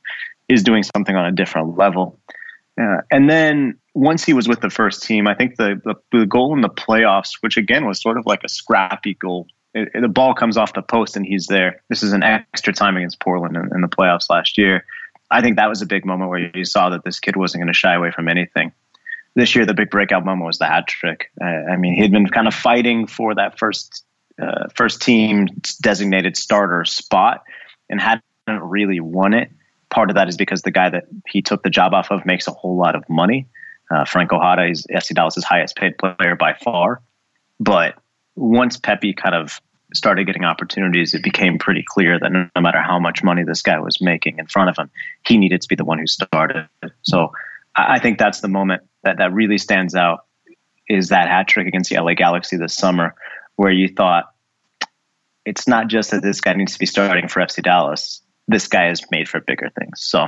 is 0.47 0.63
doing 0.63 0.83
something 0.83 1.15
on 1.15 1.25
a 1.25 1.31
different 1.31 1.77
level. 1.77 2.19
Uh, 2.79 3.01
and 3.11 3.29
then 3.29 3.77
once 3.93 4.23
he 4.23 4.33
was 4.33 4.47
with 4.47 4.61
the 4.61 4.69
first 4.69 5.03
team, 5.03 5.27
I 5.27 5.35
think 5.35 5.57
the, 5.57 5.81
the, 5.83 5.95
the 6.17 6.25
goal 6.25 6.53
in 6.55 6.61
the 6.61 6.69
playoffs, 6.69 7.37
which 7.41 7.57
again 7.57 7.85
was 7.85 8.01
sort 8.01 8.17
of 8.17 8.25
like 8.25 8.43
a 8.45 8.49
scrappy 8.49 9.13
goal. 9.13 9.47
It, 9.73 9.89
it, 9.93 10.01
the 10.01 10.07
ball 10.07 10.33
comes 10.33 10.55
off 10.55 10.73
the 10.73 10.81
post 10.81 11.17
and 11.17 11.25
he's 11.25 11.47
there. 11.47 11.83
This 11.89 12.03
is 12.03 12.13
an 12.13 12.23
extra 12.23 12.73
time 12.73 12.95
against 12.95 13.19
Portland 13.19 13.57
in, 13.57 13.69
in 13.75 13.81
the 13.81 13.87
playoffs 13.89 14.29
last 14.29 14.57
year. 14.57 14.85
I 15.29 15.41
think 15.41 15.57
that 15.57 15.69
was 15.69 15.81
a 15.81 15.85
big 15.85 16.05
moment 16.05 16.29
where 16.29 16.51
you 16.55 16.65
saw 16.65 16.89
that 16.89 17.03
this 17.03 17.19
kid 17.19 17.35
wasn't 17.35 17.61
going 17.61 17.71
to 17.71 17.77
shy 17.77 17.95
away 17.95 18.11
from 18.11 18.29
anything 18.29 18.71
this 19.35 19.55
year 19.55 19.65
the 19.65 19.73
big 19.73 19.89
breakout 19.89 20.25
moment 20.25 20.45
was 20.45 20.57
the 20.57 20.65
hat 20.65 20.87
trick. 20.87 21.31
Uh, 21.41 21.45
I 21.45 21.77
mean, 21.77 21.93
he'd 21.93 22.11
been 22.11 22.27
kind 22.27 22.47
of 22.47 22.53
fighting 22.53 23.07
for 23.07 23.35
that 23.35 23.57
first 23.57 24.03
uh, 24.41 24.67
first 24.75 25.01
team 25.01 25.47
designated 25.81 26.35
starter 26.35 26.83
spot 26.85 27.43
and 27.89 28.01
hadn't 28.01 28.23
really 28.47 28.99
won 28.99 29.33
it. 29.33 29.51
Part 29.89 30.09
of 30.09 30.15
that 30.15 30.29
is 30.29 30.37
because 30.37 30.61
the 30.61 30.71
guy 30.71 30.89
that 30.89 31.03
he 31.27 31.41
took 31.41 31.63
the 31.63 31.69
job 31.69 31.93
off 31.93 32.11
of 32.11 32.25
makes 32.25 32.47
a 32.47 32.51
whole 32.51 32.77
lot 32.77 32.95
of 32.95 33.07
money. 33.09 33.47
Uh, 33.89 34.05
Franco 34.05 34.39
Jara 34.39 34.69
is 34.69 34.87
FC 34.87 35.13
Dallas' 35.13 35.43
highest 35.43 35.75
paid 35.75 35.97
player 35.97 36.35
by 36.35 36.53
far. 36.53 37.01
But 37.59 37.95
once 38.35 38.77
Pepi 38.77 39.13
kind 39.13 39.35
of 39.35 39.59
started 39.93 40.25
getting 40.25 40.45
opportunities, 40.45 41.13
it 41.13 41.23
became 41.23 41.57
pretty 41.57 41.83
clear 41.85 42.17
that 42.17 42.31
no 42.31 42.61
matter 42.61 42.81
how 42.81 42.99
much 42.99 43.23
money 43.23 43.43
this 43.43 43.61
guy 43.61 43.79
was 43.79 44.01
making 44.01 44.39
in 44.39 44.47
front 44.47 44.69
of 44.69 44.77
him, 44.77 44.89
he 45.27 45.37
needed 45.37 45.61
to 45.61 45.67
be 45.67 45.75
the 45.75 45.83
one 45.83 45.99
who 45.99 46.07
started. 46.07 46.67
So 47.01 47.33
I 47.75 47.99
think 47.99 48.19
that's 48.19 48.41
the 48.41 48.47
moment 48.47 48.83
that, 49.03 49.17
that 49.17 49.33
really 49.33 49.57
stands 49.57 49.95
out 49.95 50.25
is 50.87 51.09
that 51.09 51.29
hat 51.29 51.47
trick 51.47 51.67
against 51.67 51.89
the 51.89 51.99
LA 52.01 52.13
Galaxy 52.13 52.57
this 52.57 52.75
summer, 52.75 53.15
where 53.55 53.71
you 53.71 53.87
thought 53.87 54.25
it's 55.45 55.67
not 55.67 55.87
just 55.87 56.11
that 56.11 56.21
this 56.21 56.41
guy 56.41 56.53
needs 56.53 56.73
to 56.73 56.79
be 56.79 56.85
starting 56.85 57.27
for 57.27 57.39
FC 57.39 57.63
Dallas. 57.63 58.21
This 58.47 58.67
guy 58.67 58.89
is 58.89 59.01
made 59.11 59.29
for 59.29 59.39
bigger 59.39 59.69
things. 59.79 60.01
So 60.01 60.27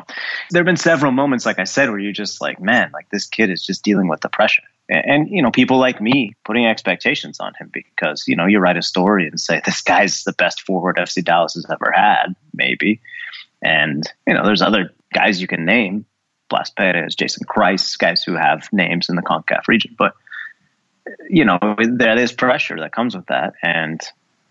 there 0.52 0.62
have 0.62 0.66
been 0.66 0.78
several 0.78 1.12
moments, 1.12 1.46
like 1.46 1.60
I 1.60 1.66
said, 1.66 1.90
where 1.90 2.00
you're 2.00 2.14
just 2.14 2.42
like, 2.42 2.62
man, 2.62 2.92
like 2.94 3.10
this 3.10 3.26
kid 3.26 3.50
is 3.50 3.66
just 3.66 3.84
dealing 3.84 4.08
with 4.08 4.22
the 4.22 4.30
pressure. 4.30 4.64
And, 4.88 5.06
and, 5.06 5.30
you 5.30 5.42
know, 5.42 5.52
people 5.52 5.78
like 5.78 6.00
me 6.00 6.36
putting 6.46 6.66
expectations 6.66 7.40
on 7.40 7.54
him 7.60 7.70
because, 7.74 8.24
you 8.28 8.36
know, 8.36 8.46
you 8.46 8.60
write 8.60 8.78
a 8.78 8.82
story 8.82 9.28
and 9.28 9.40
say, 9.40 9.62
this 9.66 9.82
guy's 9.82 10.24
the 10.24 10.34
best 10.34 10.62
forward 10.62 10.98
FC 10.98 11.24
Dallas 11.24 11.56
has 11.56 11.66
ever 11.70 11.92
had, 11.94 12.36
maybe. 12.54 13.02
And, 13.62 14.04
you 14.28 14.34
know, 14.34 14.46
there's 14.46 14.62
other 14.62 14.92
guys 15.14 15.42
you 15.42 15.48
can 15.48 15.66
name 15.66 16.06
Blas 16.54 16.70
Perez, 16.70 17.16
Jason 17.16 17.48
Kreis, 17.48 17.98
guys 17.98 18.22
who 18.22 18.36
have 18.36 18.70
names 18.72 19.10
in 19.10 19.16
the 19.16 19.24
CONCACAF 19.24 19.68
region. 19.68 19.96
But 19.98 20.14
you 21.28 21.46
know, 21.46 21.58
there 21.80 22.18
is 22.18 22.32
pressure 22.32 22.80
that 22.80 22.92
comes 22.92 23.16
with 23.16 23.26
that, 23.26 23.56
and 23.64 24.00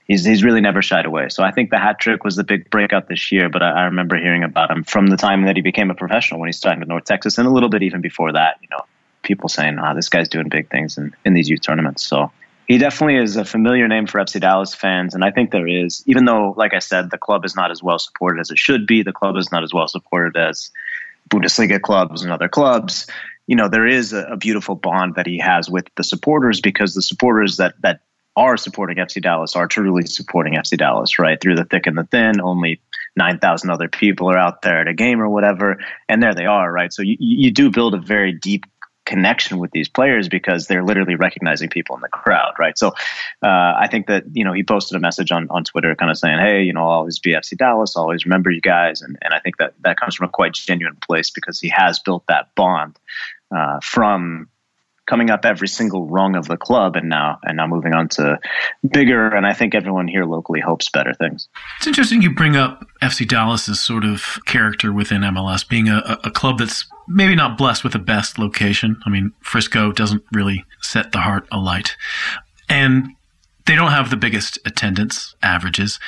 he's 0.09 0.25
he's 0.25 0.43
really 0.43 0.61
never 0.61 0.83
shied 0.83 1.07
away. 1.07 1.29
So 1.29 1.45
I 1.45 1.53
think 1.53 1.71
the 1.71 1.79
hat 1.79 2.01
trick 2.01 2.25
was 2.25 2.35
the 2.35 2.43
big 2.43 2.71
breakout 2.71 3.09
this 3.09 3.31
year. 3.31 3.49
But 3.49 3.63
I, 3.63 3.71
I 3.71 3.83
remember 3.85 4.17
hearing 4.17 4.43
about 4.43 4.73
him 4.73 4.83
from 4.83 5.07
the 5.07 5.17
time 5.17 5.45
that 5.45 5.55
he 5.55 5.63
became 5.63 5.93
a 5.93 5.95
professional 5.95 6.41
when 6.41 6.49
he 6.49 6.53
started 6.53 6.81
with 6.81 6.89
North 6.89 7.05
Texas, 7.05 7.39
and 7.39 7.47
a 7.47 7.53
little 7.53 7.69
bit 7.69 7.85
even 7.85 8.01
before 8.01 8.33
that. 8.33 8.59
You 8.63 8.69
know, 8.73 8.85
people 9.23 9.49
saying, 9.49 9.79
"Ah, 9.79 9.93
oh, 9.93 9.95
this 9.95 10.09
guy's 10.09 10.29
doing 10.29 10.49
big 10.49 10.69
things 10.71 10.99
in 10.99 11.15
in 11.25 11.35
these 11.35 11.49
youth 11.49 11.63
tournaments." 11.63 12.05
So 12.05 12.33
he 12.67 12.79
definitely 12.79 13.17
is 13.17 13.37
a 13.37 13.45
familiar 13.45 13.87
name 13.87 14.07
for 14.07 14.19
FC 14.19 14.41
Dallas 14.41 14.75
fans, 14.75 15.15
and 15.15 15.25
I 15.25 15.31
think 15.31 15.53
there 15.53 15.69
is, 15.69 16.03
even 16.07 16.25
though, 16.25 16.55
like 16.57 16.75
I 16.75 16.79
said, 16.81 17.11
the 17.11 17.19
club 17.19 17.45
is 17.45 17.55
not 17.55 17.71
as 17.71 17.81
well 17.81 17.99
supported 17.99 18.41
as 18.41 18.51
it 18.51 18.59
should 18.59 18.87
be. 18.87 19.03
The 19.03 19.13
club 19.13 19.37
is 19.37 19.53
not 19.53 19.63
as 19.63 19.73
well 19.73 19.87
supported 19.87 20.37
as 20.37 20.71
Bundesliga 21.33 21.81
clubs 21.81 22.23
and 22.23 22.31
other 22.31 22.49
clubs, 22.49 23.07
you 23.47 23.57
know, 23.57 23.69
there 23.69 23.87
is 23.87 24.13
a, 24.13 24.25
a, 24.25 24.37
beautiful 24.37 24.75
bond 24.75 25.15
that 25.17 25.27
he 25.27 25.39
has 25.39 25.69
with 25.69 25.87
the 25.97 26.05
supporters 26.05 26.61
because 26.61 26.95
the 26.95 27.03
supporters 27.03 27.57
that 27.57 27.75
that 27.83 28.01
are 28.37 28.57
supporting 28.57 28.97
FC 28.97 29.21
Dallas 29.21 29.57
are 29.57 29.67
truly 29.67 30.07
supporting 30.07 30.55
FC 30.55 30.79
Dallas, 30.79 31.19
right? 31.19 31.41
Through 31.41 31.57
the 31.57 31.65
thick 31.65 31.87
and 31.87 31.99
the 31.99 32.05
thin, 32.05 32.41
only 32.41 32.81
9,000 33.17 33.71
other 33.71 33.89
people 33.89 34.31
are 34.31 34.39
out 34.39 34.63
there 34.63 34.81
at 34.81 34.89
a 34.89 34.95
game 34.95 35.21
or 35.21 35.29
whatever, 35.29 35.79
and 36.09 36.23
there 36.23 36.35
they 36.35 36.47
are, 36.47 36.73
right? 36.73 36.93
So 36.93 37.03
you, 37.03 37.17
you 37.19 37.51
do 37.51 37.71
build 37.71 37.95
a 37.95 37.99
very 37.99 38.33
deep 38.33 38.65
connection 39.05 39.59
with 39.59 39.71
these 39.73 39.89
players 39.89 40.29
because 40.29 40.67
they're 40.67 40.85
literally 40.85 41.17
recognizing 41.17 41.69
people 41.69 41.97
in 41.97 42.03
the 42.03 42.09
crowd, 42.09 42.55
right? 42.59 42.79
So 42.79 42.89
uh, 43.43 43.75
I 43.77 43.89
think 43.91 44.07
that 44.07 44.25
you 44.33 44.45
know 44.45 44.53
he 44.53 44.63
posted 44.63 44.97
a 44.97 45.01
message 45.01 45.33
on, 45.33 45.49
on 45.51 45.65
Twitter, 45.65 45.95
kind 45.95 46.11
of 46.11 46.19
saying, 46.19 46.39
"Hey, 46.39 46.63
you 46.63 46.73
know, 46.73 46.83
I'll 46.83 46.99
always 46.99 47.19
be 47.19 47.33
FC 47.33 47.57
Dallas, 47.57 47.97
I'll 47.97 48.05
always 48.05 48.25
remember 48.25 48.51
you 48.51 48.61
guys," 48.61 49.03
and 49.03 49.19
and 49.23 49.35
I 49.35 49.41
think 49.41 49.57
that 49.59 49.75
that 49.81 49.99
comes 49.99 50.15
from 50.15 50.27
a 50.29 50.31
quite 50.31 50.55
genuine 50.55 50.97
place 50.97 51.31
because 51.31 51.61
he 51.61 51.69
has 51.69 51.99
built 51.99 52.25
that 52.29 52.55
bond 52.55 52.99
uh, 53.51 53.81
from 53.83 54.49
coming 55.07 55.31
up 55.31 55.45
every 55.45 55.69
single 55.69 56.07
rung 56.07 56.37
of 56.37 56.47
the 56.47 56.57
club 56.57 56.97
and 56.97 57.09
now 57.09 57.39
and 57.43 57.57
now 57.57 57.67
moving 57.67 57.93
on 57.93 58.09
to 58.09 58.39
bigger 58.89 59.29
and 59.29 59.47
I 59.47 59.53
think 59.53 59.75
everyone 59.75 60.09
here 60.09 60.25
locally 60.25 60.61
hopes 60.61 60.89
better 60.91 61.13
things. 61.15 61.49
It's 61.79 61.87
interesting 61.87 62.23
you 62.23 62.35
bring 62.35 62.57
up 62.57 62.87
FC 63.03 63.27
Dallas's 63.27 63.85
sort 63.85 64.05
of 64.05 64.39
character 64.47 64.93
within 64.93 65.23
MLS 65.23 65.69
being 65.69 65.89
a, 65.89 66.19
a 66.25 66.31
club 66.31 66.59
that's 66.59 66.87
maybe 67.09 67.35
not 67.35 67.59
blessed 67.59 67.85
with 67.85 67.93
the 67.93 67.99
best 67.99 68.39
location. 68.39 69.01
I 69.05 69.11
mean, 69.11 69.33
Frisco 69.41 69.93
doesn't 69.93 70.23
really 70.33 70.65
set 70.81 71.13
the 71.13 71.19
heart 71.19 71.47
alight. 71.51 71.97
And 72.69 73.09
they 73.67 73.75
don't 73.75 73.91
have 73.91 74.11
the 74.11 74.17
biggest 74.17 74.59
attendance 74.65 75.35
averages, 75.43 76.01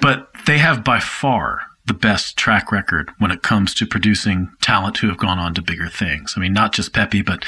but 0.00 0.28
they 0.46 0.58
have 0.58 0.84
by 0.84 1.00
far 1.00 1.62
the 1.90 1.94
best 1.94 2.36
track 2.36 2.70
record 2.70 3.10
when 3.18 3.32
it 3.32 3.42
comes 3.42 3.74
to 3.74 3.84
producing 3.84 4.48
talent 4.60 4.98
who 4.98 5.08
have 5.08 5.18
gone 5.18 5.40
on 5.40 5.52
to 5.54 5.60
bigger 5.60 5.88
things. 5.88 6.34
I 6.36 6.40
mean, 6.40 6.52
not 6.52 6.72
just 6.72 6.92
Pepi, 6.92 7.20
but 7.20 7.44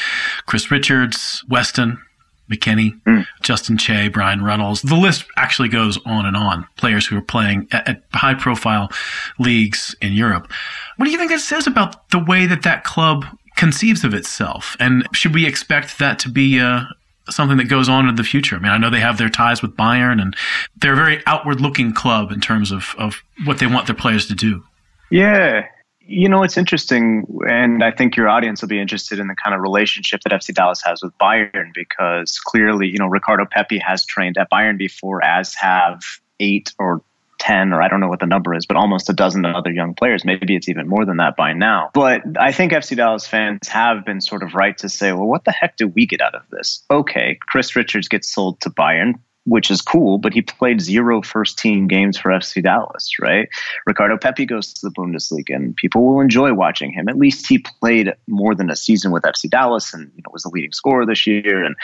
Chris 0.47 0.69
Richards, 0.69 1.45
Weston, 1.49 2.03
McKennie, 2.51 3.01
mm. 3.05 3.25
Justin 3.41 3.79
Che, 3.79 4.09
Bryan 4.09 4.43
Reynolds. 4.43 4.83
The 4.83 4.97
list 4.97 5.27
actually 5.37 5.69
goes 5.69 5.97
on 6.05 6.27
and 6.27 6.37
on. 6.37 6.67
Players 6.77 7.07
who 7.07 7.17
are 7.17 7.23
playing 7.23 7.69
at, 7.71 7.89
at 7.89 8.03
high 8.13 8.35
profile 8.35 8.91
leagues 9.39 9.95
in 10.01 10.13
Europe. 10.13 10.51
What 10.97 11.05
do 11.07 11.13
you 11.13 11.19
think 11.19 11.31
it 11.31 11.39
says 11.39 11.69
about 11.69 12.11
the 12.11 12.19
way 12.19 12.47
that 12.47 12.65
that 12.65 12.83
club 12.83 13.25
conceives 13.55 14.03
of 14.03 14.13
itself? 14.13 14.77
And 14.81 15.07
should 15.13 15.35
we 15.35 15.47
expect 15.47 16.01
that 16.01 16.19
to 16.19 16.29
be 16.29 16.59
a, 16.59 16.89
something 17.31 17.57
that 17.59 17.69
goes 17.69 17.89
on 17.89 18.09
in 18.09 18.17
the 18.17 18.25
future. 18.25 18.57
I 18.57 18.59
mean, 18.59 18.73
I 18.73 18.79
know 18.79 18.91
they 18.91 19.01
have 19.01 19.19
their 19.19 19.29
ties 19.29 19.63
with 19.63 19.77
Bayern 19.77 20.21
and 20.21 20.37
they're 20.77 20.95
a 20.95 20.97
very 20.97 21.23
outward 21.27 21.61
looking 21.61 21.93
club 21.93 22.33
in 22.33 22.41
terms 22.41 22.71
of, 22.71 22.95
of 22.99 23.23
what 23.45 23.59
they 23.59 23.67
want 23.67 23.87
their 23.87 23.97
players 23.97 24.27
to 24.27 24.35
do. 24.35 24.65
Yeah. 25.11 25.67
You 26.05 26.29
know, 26.29 26.43
it's 26.43 26.57
interesting, 26.57 27.25
and 27.49 27.85
I 27.85 27.93
think 27.93 28.17
your 28.17 28.29
audience 28.29 28.61
will 28.61 28.69
be 28.69 28.81
interested 28.81 29.21
in 29.21 29.29
the 29.29 29.37
kind 29.37 29.55
of 29.55 29.63
relationship 29.63 30.21
that 30.23 30.33
FC 30.33 30.53
Dallas 30.53 30.83
has 30.85 31.01
with 31.01 31.17
Bayern 31.19 31.73
because 31.75 32.41
clearly, 32.41 32.89
you 32.89 32.99
know, 32.99 33.07
Ricardo 33.07 33.47
Pepi 33.47 33.79
has 33.79 34.05
trained 34.05 34.37
at 34.37 34.51
Bayern 34.51 34.77
before, 34.77 35.25
as 35.25 35.55
have 35.55 36.03
eight 36.41 36.75
or 36.79 37.03
10 37.43 37.73
or 37.73 37.83
I 37.83 37.89
don't 37.89 38.01
know 38.01 38.09
what 38.09 38.21
the 38.21 38.27
number 38.27 38.55
is, 38.55 38.67
but 38.67 38.77
almost 38.77 39.11
a 39.11 39.13
dozen 39.13 39.45
other 39.45 39.73
young 39.73 39.95
players. 39.95 40.25
Maybe 40.25 40.55
it's 40.55 40.69
even 40.69 40.89
more 40.89 41.05
than 41.05 41.17
that 41.17 41.37
by 41.37 41.53
now. 41.53 41.91
But 41.93 42.23
I 42.39 42.53
think 42.53 42.73
FC 42.73 42.97
Dallas 42.97 43.27
fans 43.27 43.67
have 43.69 44.05
been 44.05 44.21
sort 44.21 44.45
of 44.45 44.55
right 44.55 44.79
to 44.79 44.89
say, 44.89 45.13
well, 45.13 45.27
what 45.27 45.45
the 45.45 45.51
heck 45.51 45.77
do 45.77 45.89
we 45.89 46.07
get 46.07 46.21
out 46.21 46.37
of 46.37 46.43
this? 46.51 46.85
Okay, 46.91 47.39
Chris 47.47 47.75
Richards 47.75 48.09
gets 48.09 48.33
sold 48.33 48.61
to 48.61 48.71
Bayern 48.71 49.15
which 49.45 49.73
is 49.73 49.83
cool, 49.83 50.19
but 50.19 50.33
he 50.33 50.41
played 50.41 50.81
zero 50.81 51.21
first 51.21 51.59
team 51.59 51.89
games 51.89 52.17
for 52.17 52.31
FC 52.31 52.63
Dallas, 52.63 53.19
right? 53.21 53.49
Ricardo 53.87 54.17
Pepi 54.17 54.47
goes 54.47 54.73
to 54.75 54.89
the 54.89 54.95
Bundesliga 54.95 55.57
and 55.57 55.75
people 55.75 56.05
will 56.07 56.21
enjoy 56.21 56.53
watching 56.55 56.93
him. 56.93 57.09
At 57.09 57.19
least 57.19 57.49
he 57.49 57.59
played 57.59 58.15
more 58.29 58.55
than 58.55 58.71
a 58.71 58.77
season 58.77 59.11
with 59.11 59.25
FC 59.25 59.51
Dallas 59.51 59.93
and 59.95 60.13
you 60.15 60.23
know 60.23 60.31
was 60.33 60.45
the 60.45 60.51
leading 60.51 60.73
scorer 60.73 61.07
this 61.07 61.27
year 61.27 61.65
and 61.65 61.75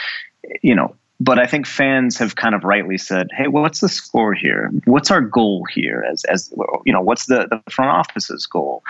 you 0.61 0.73
know 0.73 0.95
but 1.19 1.37
I 1.37 1.45
think 1.45 1.67
fans 1.67 2.17
have 2.17 2.35
kind 2.35 2.55
of 2.55 2.63
rightly 2.63 2.97
said, 2.97 3.27
"Hey, 3.35 3.47
what's 3.47 3.81
the 3.81 3.89
score 3.89 4.33
here? 4.33 4.71
What's 4.85 5.11
our 5.11 5.21
goal 5.21 5.65
here? 5.73 6.05
As 6.09 6.23
as 6.25 6.53
you 6.85 6.93
know, 6.93 7.01
what's 7.01 7.25
the 7.25 7.47
the 7.49 7.61
front 7.71 7.91
office's 7.91 8.45
goal?" 8.45 8.83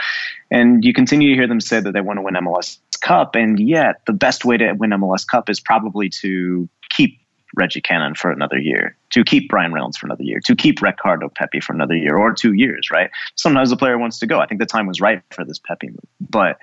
And 0.51 0.83
you 0.83 0.93
continue 0.93 1.29
to 1.29 1.35
hear 1.35 1.47
them 1.47 1.61
say 1.61 1.79
that 1.79 1.91
they 1.91 2.01
want 2.01 2.17
to 2.17 2.21
win 2.21 2.35
MLS 2.35 2.77
Cup, 3.01 3.35
and 3.35 3.59
yet 3.59 4.01
the 4.05 4.13
best 4.13 4.45
way 4.45 4.57
to 4.57 4.73
win 4.73 4.91
MLS 4.91 5.25
Cup 5.25 5.49
is 5.49 5.59
probably 5.59 6.09
to 6.21 6.69
keep 6.89 7.19
Reggie 7.55 7.81
Cannon 7.81 8.15
for 8.15 8.31
another 8.31 8.57
year, 8.57 8.95
to 9.11 9.23
keep 9.23 9.49
Bryan 9.49 9.73
Reynolds 9.73 9.97
for 9.97 10.05
another 10.05 10.23
year, 10.23 10.39
to 10.45 10.55
keep 10.55 10.81
Ricardo 10.81 11.29
Pepi 11.29 11.59
for 11.59 11.73
another 11.73 11.95
year 11.95 12.15
or 12.15 12.33
two 12.33 12.53
years, 12.53 12.89
right? 12.91 13.09
Sometimes 13.35 13.69
the 13.69 13.77
player 13.77 13.97
wants 13.97 14.19
to 14.19 14.27
go. 14.27 14.39
I 14.39 14.45
think 14.45 14.59
the 14.59 14.65
time 14.65 14.85
was 14.85 15.01
right 15.01 15.21
for 15.31 15.43
this 15.43 15.59
Pepi 15.59 15.87
move. 15.87 15.99
But, 16.21 16.59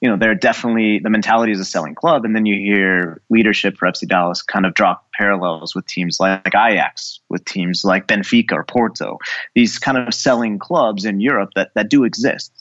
you 0.00 0.08
know, 0.08 0.16
they're 0.16 0.34
definitely, 0.34 0.98
the 0.98 1.10
mentality 1.10 1.52
is 1.52 1.60
a 1.60 1.64
selling 1.64 1.94
club. 1.94 2.24
And 2.24 2.36
then 2.36 2.46
you 2.46 2.56
hear 2.56 3.22
leadership 3.30 3.78
for 3.78 3.88
FC 3.88 4.06
Dallas 4.06 4.42
kind 4.42 4.66
of 4.66 4.74
draw 4.74 4.96
parallels 5.14 5.74
with 5.74 5.86
teams 5.86 6.20
like 6.20 6.54
Ajax, 6.54 7.20
with 7.28 7.44
teams 7.44 7.84
like 7.84 8.06
Benfica 8.06 8.52
or 8.52 8.64
Porto, 8.64 9.18
these 9.54 9.78
kind 9.78 9.96
of 9.96 10.12
selling 10.12 10.58
clubs 10.58 11.04
in 11.04 11.20
Europe 11.20 11.50
that, 11.54 11.72
that 11.74 11.88
do 11.88 12.04
exist. 12.04 12.52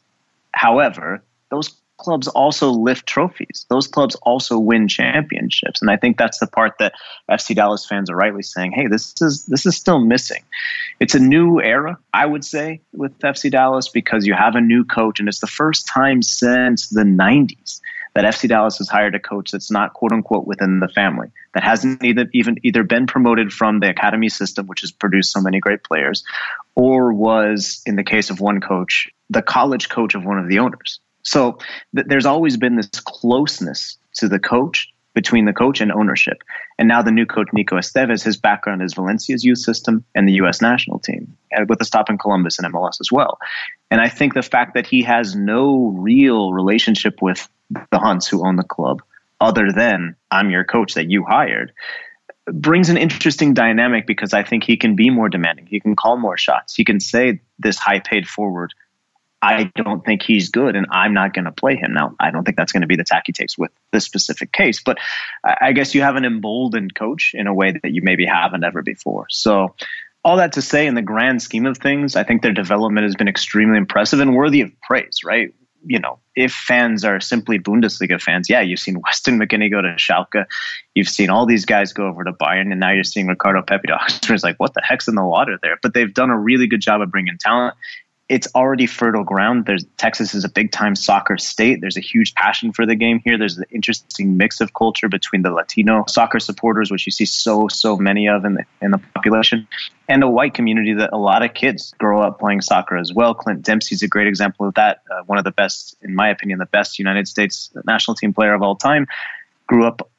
However, 0.51 1.23
those 1.49 1.75
clubs 1.97 2.27
also 2.27 2.69
lift 2.69 3.05
trophies. 3.05 3.65
Those 3.69 3.87
clubs 3.87 4.15
also 4.21 4.57
win 4.57 4.87
championships, 4.87 5.81
and 5.81 5.89
I 5.89 5.97
think 5.97 6.17
that's 6.17 6.39
the 6.39 6.47
part 6.47 6.73
that 6.79 6.93
FC 7.29 7.55
Dallas 7.55 7.85
fans 7.85 8.09
are 8.09 8.15
rightly 8.15 8.43
saying, 8.43 8.71
"Hey, 8.71 8.87
this 8.87 9.13
is 9.21 9.45
this 9.45 9.65
is 9.65 9.75
still 9.75 9.99
missing." 9.99 10.43
It's 10.99 11.15
a 11.15 11.19
new 11.19 11.59
era, 11.59 11.97
I 12.13 12.25
would 12.25 12.45
say, 12.45 12.81
with 12.93 13.17
FC 13.19 13.49
Dallas 13.49 13.89
because 13.89 14.25
you 14.25 14.33
have 14.33 14.55
a 14.55 14.61
new 14.61 14.85
coach, 14.85 15.19
and 15.19 15.27
it's 15.27 15.39
the 15.39 15.47
first 15.47 15.87
time 15.87 16.21
since 16.21 16.87
the 16.87 17.03
'90s 17.03 17.81
that 18.17 18.25
FC 18.25 18.47
Dallas 18.47 18.79
has 18.79 18.89
hired 18.89 19.13
a 19.13 19.19
coach 19.19 19.51
that's 19.51 19.69
not 19.69 19.93
quote 19.93 20.11
unquote 20.11 20.47
within 20.47 20.79
the 20.79 20.87
family, 20.87 21.27
that 21.53 21.63
hasn't 21.63 22.03
either 22.03 22.27
even 22.33 22.57
either 22.63 22.83
been 22.83 23.05
promoted 23.05 23.53
from 23.53 23.79
the 23.79 23.89
academy 23.89 24.29
system, 24.29 24.65
which 24.65 24.81
has 24.81 24.91
produced 24.91 25.31
so 25.31 25.39
many 25.39 25.59
great 25.59 25.83
players, 25.83 26.23
or 26.73 27.13
was 27.13 27.83
in 27.85 27.95
the 27.95 28.03
case 28.03 28.31
of 28.31 28.39
one 28.39 28.59
coach, 28.59 29.07
the 29.29 29.43
college 29.43 29.89
coach 29.89 30.15
of 30.15 30.25
one 30.25 30.39
of 30.39 30.47
the 30.47 30.57
owners. 30.59 30.99
So 31.27 31.57
th- 31.93 32.07
there's 32.07 32.25
always 32.25 32.55
been 32.55 32.77
this 32.77 32.89
closeness 33.01 33.97
to 34.15 34.29
the 34.29 34.39
coach 34.39 34.89
between 35.13 35.45
the 35.45 35.53
coach 35.53 35.81
and 35.81 35.91
ownership. 35.91 36.41
And 36.79 36.87
now 36.87 37.01
the 37.01 37.11
new 37.11 37.25
coach, 37.25 37.49
Nico 37.51 37.75
Estevez, 37.75 38.23
his 38.23 38.37
background 38.37 38.81
is 38.81 38.93
Valencia's 38.93 39.43
youth 39.43 39.57
system 39.57 40.05
and 40.15 40.27
the 40.27 40.33
U.S. 40.33 40.61
national 40.61 40.99
team, 40.99 41.35
with 41.67 41.81
a 41.81 41.85
stop 41.85 42.09
in 42.09 42.17
Columbus 42.17 42.59
and 42.59 42.73
MLS 42.73 43.01
as 43.01 43.11
well. 43.11 43.39
And 43.91 43.99
I 43.99 44.07
think 44.07 44.35
the 44.35 44.41
fact 44.41 44.75
that 44.75 44.87
he 44.87 45.01
has 45.03 45.35
no 45.35 45.87
real 45.97 46.53
relationship 46.53 47.21
with 47.21 47.49
the 47.71 47.99
Hunts 47.99 48.27
who 48.27 48.45
own 48.47 48.55
the 48.55 48.63
club, 48.63 49.01
other 49.41 49.71
than 49.71 50.15
I'm 50.31 50.49
your 50.49 50.63
coach 50.63 50.93
that 50.93 51.09
you 51.09 51.25
hired, 51.25 51.73
brings 52.45 52.89
an 52.89 52.97
interesting 52.97 53.53
dynamic 53.53 54.07
because 54.07 54.33
I 54.33 54.43
think 54.43 54.63
he 54.63 54.77
can 54.77 54.95
be 54.95 55.09
more 55.09 55.27
demanding. 55.27 55.65
He 55.65 55.81
can 55.81 55.95
call 55.95 56.15
more 56.15 56.37
shots. 56.37 56.73
He 56.75 56.85
can 56.85 57.01
say 57.01 57.41
this 57.59 57.77
high 57.77 57.99
paid 57.99 58.27
forward 58.27 58.73
I 59.41 59.71
don't 59.75 60.03
think 60.03 60.23
he's 60.23 60.49
good 60.49 60.75
and 60.75 60.87
I'm 60.89 61.13
not 61.13 61.33
going 61.33 61.45
to 61.45 61.51
play 61.51 61.75
him. 61.75 61.93
Now, 61.93 62.15
I 62.19 62.31
don't 62.31 62.43
think 62.43 62.57
that's 62.57 62.71
going 62.71 62.81
to 62.81 62.87
be 62.87 62.95
the 62.95 63.03
tack 63.03 63.23
he 63.27 63.33
takes 63.33 63.57
with 63.57 63.71
this 63.91 64.03
specific 64.03 64.51
case, 64.51 64.81
but 64.83 64.97
I 65.43 65.73
guess 65.73 65.93
you 65.93 66.01
have 66.01 66.15
an 66.15 66.25
emboldened 66.25 66.95
coach 66.95 67.31
in 67.33 67.45
a 67.45 67.53
way 67.53 67.71
that 67.71 67.91
you 67.91 68.01
maybe 68.01 68.25
haven't 68.25 68.63
ever 68.63 68.81
before. 68.81 69.27
So, 69.29 69.75
all 70.25 70.35
that 70.37 70.53
to 70.53 70.61
say, 70.61 70.87
in 70.87 70.95
the 70.95 71.01
grand 71.01 71.41
scheme 71.41 71.65
of 71.65 71.77
things, 71.77 72.17
I 72.17 72.23
think 72.23 72.41
their 72.41 72.51
development 72.51 73.05
has 73.05 73.15
been 73.15 73.29
extremely 73.29 73.77
impressive 73.77 74.19
and 74.19 74.35
worthy 74.35 74.59
of 74.59 74.71
praise, 74.81 75.21
right? 75.23 75.53
You 75.85 75.99
know, 75.99 76.19
if 76.35 76.51
fans 76.51 77.05
are 77.05 77.21
simply 77.21 77.59
Bundesliga 77.59 78.21
fans, 78.21 78.49
yeah, 78.49 78.59
you've 78.59 78.79
seen 78.79 78.99
Weston 79.01 79.39
McKennie 79.39 79.71
go 79.71 79.81
to 79.81 79.95
Schalke, 79.95 80.45
you've 80.95 81.07
seen 81.07 81.29
all 81.29 81.45
these 81.45 81.63
guys 81.63 81.93
go 81.93 82.07
over 82.07 82.25
to 82.25 82.33
Bayern, 82.33 82.71
and 82.71 82.79
now 82.79 82.91
you're 82.91 83.05
seeing 83.05 83.27
Ricardo 83.27 83.61
Pepi 83.61 83.87
to 83.87 83.93
Oxford. 83.93 84.33
It's 84.33 84.43
like, 84.43 84.59
what 84.59 84.73
the 84.73 84.81
heck's 84.83 85.07
in 85.07 85.15
the 85.15 85.23
water 85.23 85.57
there? 85.61 85.79
But 85.81 85.93
they've 85.93 86.13
done 86.13 86.29
a 86.29 86.37
really 86.37 86.67
good 86.67 86.81
job 86.81 87.01
of 87.01 87.09
bringing 87.09 87.37
talent 87.37 87.75
it's 88.29 88.47
already 88.53 88.87
fertile 88.87 89.23
ground. 89.23 89.65
There's 89.65 89.85
Texas 89.95 90.33
is 90.33 90.43
a 90.43 90.49
big 90.49 90.71
time 90.71 90.95
soccer 90.95 91.37
state. 91.37 91.79
There's 91.79 91.95
a 91.95 92.01
huge 92.01 92.33
passion 92.33 92.73
for 92.73 92.85
the 92.85 92.95
game 92.95 93.21
here. 93.23 93.37
There's 93.37 93.57
an 93.57 93.63
interesting 93.71 94.35
mix 94.35 94.59
of 94.59 94.73
culture 94.73 95.07
between 95.07 95.43
the 95.43 95.51
Latino 95.51 96.03
soccer 96.07 96.39
supporters, 96.39 96.91
which 96.91 97.05
you 97.05 97.11
see 97.11 97.25
so 97.25 97.69
so 97.69 97.95
many 97.95 98.27
of 98.27 98.43
in 98.43 98.55
the 98.55 98.65
in 98.81 98.91
the 98.91 98.97
population, 98.97 99.67
and 100.09 100.23
a 100.23 100.29
white 100.29 100.53
community 100.53 100.93
that 100.95 101.11
a 101.13 101.17
lot 101.17 101.41
of 101.41 101.53
kids 101.53 101.93
grow 101.99 102.21
up 102.21 102.39
playing 102.39 102.61
soccer 102.61 102.97
as 102.97 103.13
well. 103.13 103.33
Clint 103.33 103.61
Dempsey's 103.61 104.03
a 104.03 104.07
great 104.07 104.27
example 104.27 104.67
of 104.67 104.73
that. 104.73 105.01
Uh, 105.09 105.23
one 105.25 105.37
of 105.37 105.45
the 105.45 105.51
best, 105.51 105.95
in 106.01 106.13
my 106.13 106.29
opinion, 106.29 106.59
the 106.59 106.65
best 106.65 106.99
United 106.99 107.27
States 107.27 107.71
national 107.85 108.15
team 108.15 108.33
player 108.33 108.53
of 108.53 108.61
all 108.61 108.75
time. 108.75 109.07
Grew 109.67 109.85
up 109.85 110.09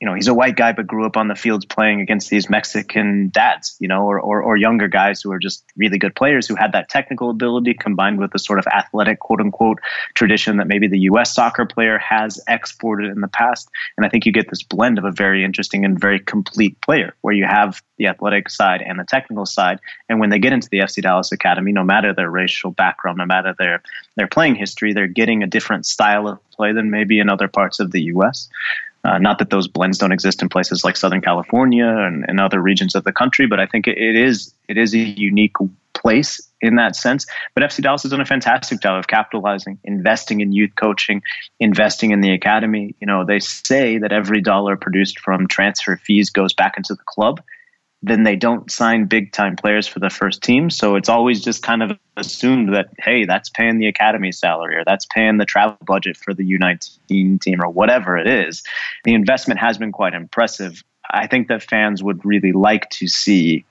you 0.00 0.06
know, 0.06 0.14
he's 0.14 0.28
a 0.28 0.34
white 0.34 0.54
guy, 0.54 0.72
but 0.72 0.86
grew 0.86 1.04
up 1.06 1.16
on 1.16 1.26
the 1.26 1.34
fields 1.34 1.64
playing 1.64 2.00
against 2.00 2.30
these 2.30 2.48
Mexican 2.48 3.30
dads, 3.30 3.76
you 3.80 3.88
know, 3.88 4.04
or, 4.04 4.20
or, 4.20 4.42
or, 4.42 4.56
younger 4.56 4.86
guys 4.86 5.20
who 5.20 5.32
are 5.32 5.38
just 5.38 5.64
really 5.76 5.98
good 5.98 6.14
players 6.14 6.46
who 6.46 6.54
had 6.54 6.72
that 6.72 6.88
technical 6.88 7.30
ability 7.30 7.74
combined 7.74 8.18
with 8.18 8.30
the 8.30 8.38
sort 8.38 8.60
of 8.60 8.66
athletic, 8.68 9.18
quote 9.18 9.40
unquote, 9.40 9.78
tradition 10.14 10.58
that 10.58 10.68
maybe 10.68 10.86
the 10.86 11.00
U.S. 11.00 11.34
soccer 11.34 11.66
player 11.66 11.98
has 11.98 12.40
exported 12.48 13.10
in 13.10 13.20
the 13.20 13.28
past. 13.28 13.68
And 13.96 14.06
I 14.06 14.08
think 14.08 14.24
you 14.24 14.32
get 14.32 14.48
this 14.48 14.62
blend 14.62 14.98
of 14.98 15.04
a 15.04 15.10
very 15.10 15.44
interesting 15.44 15.84
and 15.84 15.98
very 15.98 16.20
complete 16.20 16.80
player 16.80 17.14
where 17.22 17.34
you 17.34 17.44
have 17.44 17.82
the 17.96 18.06
athletic 18.06 18.50
side 18.50 18.82
and 18.82 19.00
the 19.00 19.04
technical 19.04 19.46
side. 19.46 19.80
And 20.08 20.20
when 20.20 20.30
they 20.30 20.38
get 20.38 20.52
into 20.52 20.68
the 20.70 20.78
FC 20.78 21.02
Dallas 21.02 21.32
Academy, 21.32 21.72
no 21.72 21.82
matter 21.82 22.14
their 22.14 22.30
racial 22.30 22.70
background, 22.70 23.18
no 23.18 23.26
matter 23.26 23.54
their, 23.58 23.82
their 24.16 24.28
playing 24.28 24.54
history, 24.54 24.92
they're 24.92 25.08
getting 25.08 25.42
a 25.42 25.48
different 25.48 25.86
style 25.86 26.28
of 26.28 26.50
play 26.50 26.72
than 26.72 26.90
maybe 26.90 27.18
in 27.18 27.28
other 27.28 27.48
parts 27.48 27.80
of 27.80 27.90
the 27.90 28.02
U.S. 28.02 28.48
Uh, 29.04 29.18
not 29.18 29.38
that 29.38 29.50
those 29.50 29.68
blends 29.68 29.98
don't 29.98 30.12
exist 30.12 30.42
in 30.42 30.48
places 30.48 30.84
like 30.84 30.96
Southern 30.96 31.20
California 31.20 31.86
and, 31.86 32.24
and 32.28 32.40
other 32.40 32.60
regions 32.60 32.94
of 32.94 33.04
the 33.04 33.12
country, 33.12 33.46
but 33.46 33.60
I 33.60 33.66
think 33.66 33.86
it, 33.86 33.96
it 33.96 34.16
is 34.16 34.52
it 34.68 34.76
is 34.76 34.92
a 34.92 34.98
unique 34.98 35.54
place 35.94 36.40
in 36.60 36.76
that 36.76 36.96
sense. 36.96 37.26
But 37.54 37.62
FC 37.62 37.82
Dallas 37.82 38.02
has 38.02 38.10
done 38.10 38.20
a 38.20 38.26
fantastic 38.26 38.80
job 38.80 38.98
of 38.98 39.06
capitalizing, 39.06 39.78
investing 39.84 40.40
in 40.40 40.52
youth 40.52 40.72
coaching, 40.76 41.22
investing 41.60 42.10
in 42.10 42.20
the 42.20 42.32
academy. 42.32 42.94
You 43.00 43.06
know, 43.06 43.24
they 43.24 43.38
say 43.38 43.98
that 43.98 44.12
every 44.12 44.40
dollar 44.40 44.76
produced 44.76 45.20
from 45.20 45.46
transfer 45.46 45.96
fees 45.96 46.30
goes 46.30 46.52
back 46.52 46.76
into 46.76 46.94
the 46.94 47.04
club. 47.04 47.40
Then 48.02 48.22
they 48.22 48.36
don't 48.36 48.70
sign 48.70 49.06
big 49.06 49.32
time 49.32 49.56
players 49.56 49.88
for 49.88 49.98
the 49.98 50.10
first 50.10 50.42
team. 50.42 50.70
So 50.70 50.94
it's 50.94 51.08
always 51.08 51.42
just 51.42 51.62
kind 51.62 51.82
of 51.82 51.98
assumed 52.16 52.74
that, 52.74 52.90
hey, 52.98 53.24
that's 53.24 53.50
paying 53.50 53.78
the 53.78 53.88
academy 53.88 54.30
salary 54.30 54.76
or 54.76 54.84
that's 54.84 55.06
paying 55.06 55.36
the 55.36 55.44
travel 55.44 55.76
budget 55.84 56.16
for 56.16 56.32
the 56.32 56.44
U19 56.44 57.40
team 57.40 57.62
or 57.62 57.68
whatever 57.68 58.16
it 58.16 58.28
is. 58.28 58.62
The 59.04 59.14
investment 59.14 59.58
has 59.58 59.78
been 59.78 59.92
quite 59.92 60.14
impressive. 60.14 60.82
I 61.10 61.26
think 61.26 61.48
that 61.48 61.62
fans 61.62 62.02
would 62.02 62.24
really 62.24 62.52
like 62.52 62.88
to 62.90 63.08
see 63.08 63.64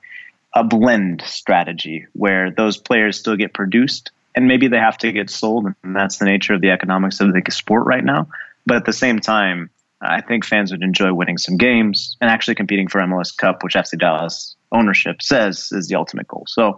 a 0.54 0.64
blend 0.64 1.22
strategy 1.22 2.08
where 2.14 2.52
those 2.52 2.78
players 2.78 3.18
still 3.18 3.36
get 3.36 3.54
produced 3.54 4.12
and 4.36 4.48
maybe 4.48 4.68
they 4.68 4.78
have 4.78 4.98
to 5.00 5.12
get 5.12 5.30
sold. 5.30 5.68
And 5.84 5.96
that's 5.96 6.18
the 6.18 6.26
nature 6.26 6.54
of 6.54 6.62
the 6.62 6.72
economics 6.72 7.22
of 7.22 7.32
the 7.32 7.42
sport 7.52 7.86
right 7.86 8.04
now. 8.04 8.28
But 8.66 8.78
at 8.78 8.86
the 8.86 8.94
same 8.94 9.20
time, 9.20 9.70
I 10.02 10.22
think 10.22 10.46
fans 10.46 10.72
would 10.72 10.84
enjoy 10.84 11.14
winning 11.14 11.38
some 11.38 11.58
games 11.58 12.18
and 12.22 12.30
actually 12.30 12.56
competing 12.56 12.88
for 12.88 13.02
MLS 13.02 13.36
Cup, 13.36 13.64
which 13.64 13.74
FC 13.74 13.98
Dallas 13.98 14.56
ownership 14.72 15.22
says 15.22 15.70
is 15.72 15.88
the 15.88 15.96
ultimate 15.96 16.28
goal. 16.28 16.46
So 16.48 16.78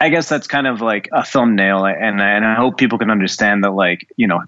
I 0.00 0.08
guess 0.08 0.28
that's 0.28 0.46
kind 0.46 0.66
of 0.66 0.80
like 0.80 1.08
a 1.12 1.24
thumbnail, 1.24 1.84
and 1.84 2.20
and 2.20 2.44
I 2.44 2.54
hope 2.54 2.78
people 2.78 2.98
can 2.98 3.10
understand 3.10 3.64
that, 3.64 3.72
like 3.72 4.06
you 4.16 4.26
know, 4.26 4.40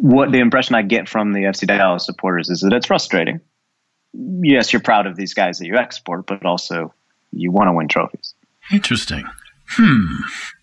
what 0.00 0.30
the 0.30 0.38
impression 0.38 0.74
I 0.74 0.82
get 0.82 1.08
from 1.08 1.32
the 1.32 1.40
FC 1.40 1.66
Dallas 1.66 2.04
supporters 2.04 2.50
is 2.50 2.60
that 2.60 2.74
it's 2.74 2.86
frustrating. 2.86 3.40
Yes, 4.12 4.72
you're 4.72 4.82
proud 4.82 5.06
of 5.06 5.16
these 5.16 5.32
guys 5.32 5.58
that 5.58 5.66
you 5.66 5.76
export, 5.76 6.26
but 6.26 6.44
also 6.44 6.92
you 7.32 7.50
want 7.50 7.68
to 7.68 7.72
win 7.72 7.88
trophies. 7.88 8.34
Interesting. 8.70 9.24
Hmm. 9.70 10.16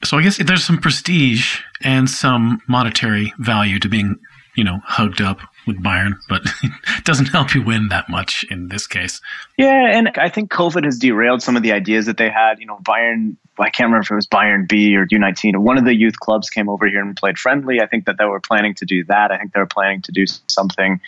So 0.04 0.18
I 0.18 0.24
guess 0.24 0.38
there's 0.38 0.64
some 0.64 0.80
prestige 0.80 1.62
and 1.82 2.10
some 2.10 2.62
monetary 2.68 3.34
value 3.40 3.80
to 3.80 3.90
being, 3.90 4.20
you 4.56 4.64
know, 4.64 4.80
hugged 4.84 5.22
up 5.22 5.40
with 5.66 5.82
Bayern, 5.82 6.14
but 6.30 6.44
it 6.64 7.04
doesn't 7.04 7.28
help 7.28 7.54
you 7.54 7.62
win 7.62 7.88
that 7.90 8.10
much 8.10 8.46
in 8.50 8.70
this 8.70 8.88
case. 8.88 9.22
Yeah, 9.58 9.98
and 9.98 10.10
I 10.18 10.30
think 10.30 10.52
COVID 10.52 10.84
has 10.86 11.00
derailed 11.00 11.42
some 11.42 11.56
of 11.56 11.64
the 11.64 11.72
ideas 11.72 12.06
that 12.06 12.18
they 12.18 12.30
had. 12.30 12.60
You 12.60 12.66
know, 12.66 12.80
Bayern 12.84 13.36
I 13.60 13.70
can't 13.70 13.88
remember 13.88 14.04
if 14.04 14.12
it 14.12 14.16
was 14.16 14.28
Bayern 14.28 14.68
B 14.68 14.96
or 14.96 15.06
U19. 15.08 15.58
One 15.58 15.78
of 15.78 15.86
the 15.86 15.96
youth 15.96 16.20
clubs 16.20 16.50
came 16.50 16.70
over 16.70 16.88
here 16.88 17.02
and 17.02 17.16
played 17.16 17.38
friendly. 17.38 17.82
I 17.82 17.88
think 17.88 18.06
that 18.06 18.18
they 18.18 18.26
were 18.26 18.40
planning 18.42 18.74
to 18.76 18.86
do 18.86 19.04
that. 19.06 19.32
I 19.32 19.38
think 19.38 19.54
they 19.54 19.60
were 19.60 19.66
planning 19.66 20.02
to 20.04 20.12
do 20.12 20.26
something 20.48 21.00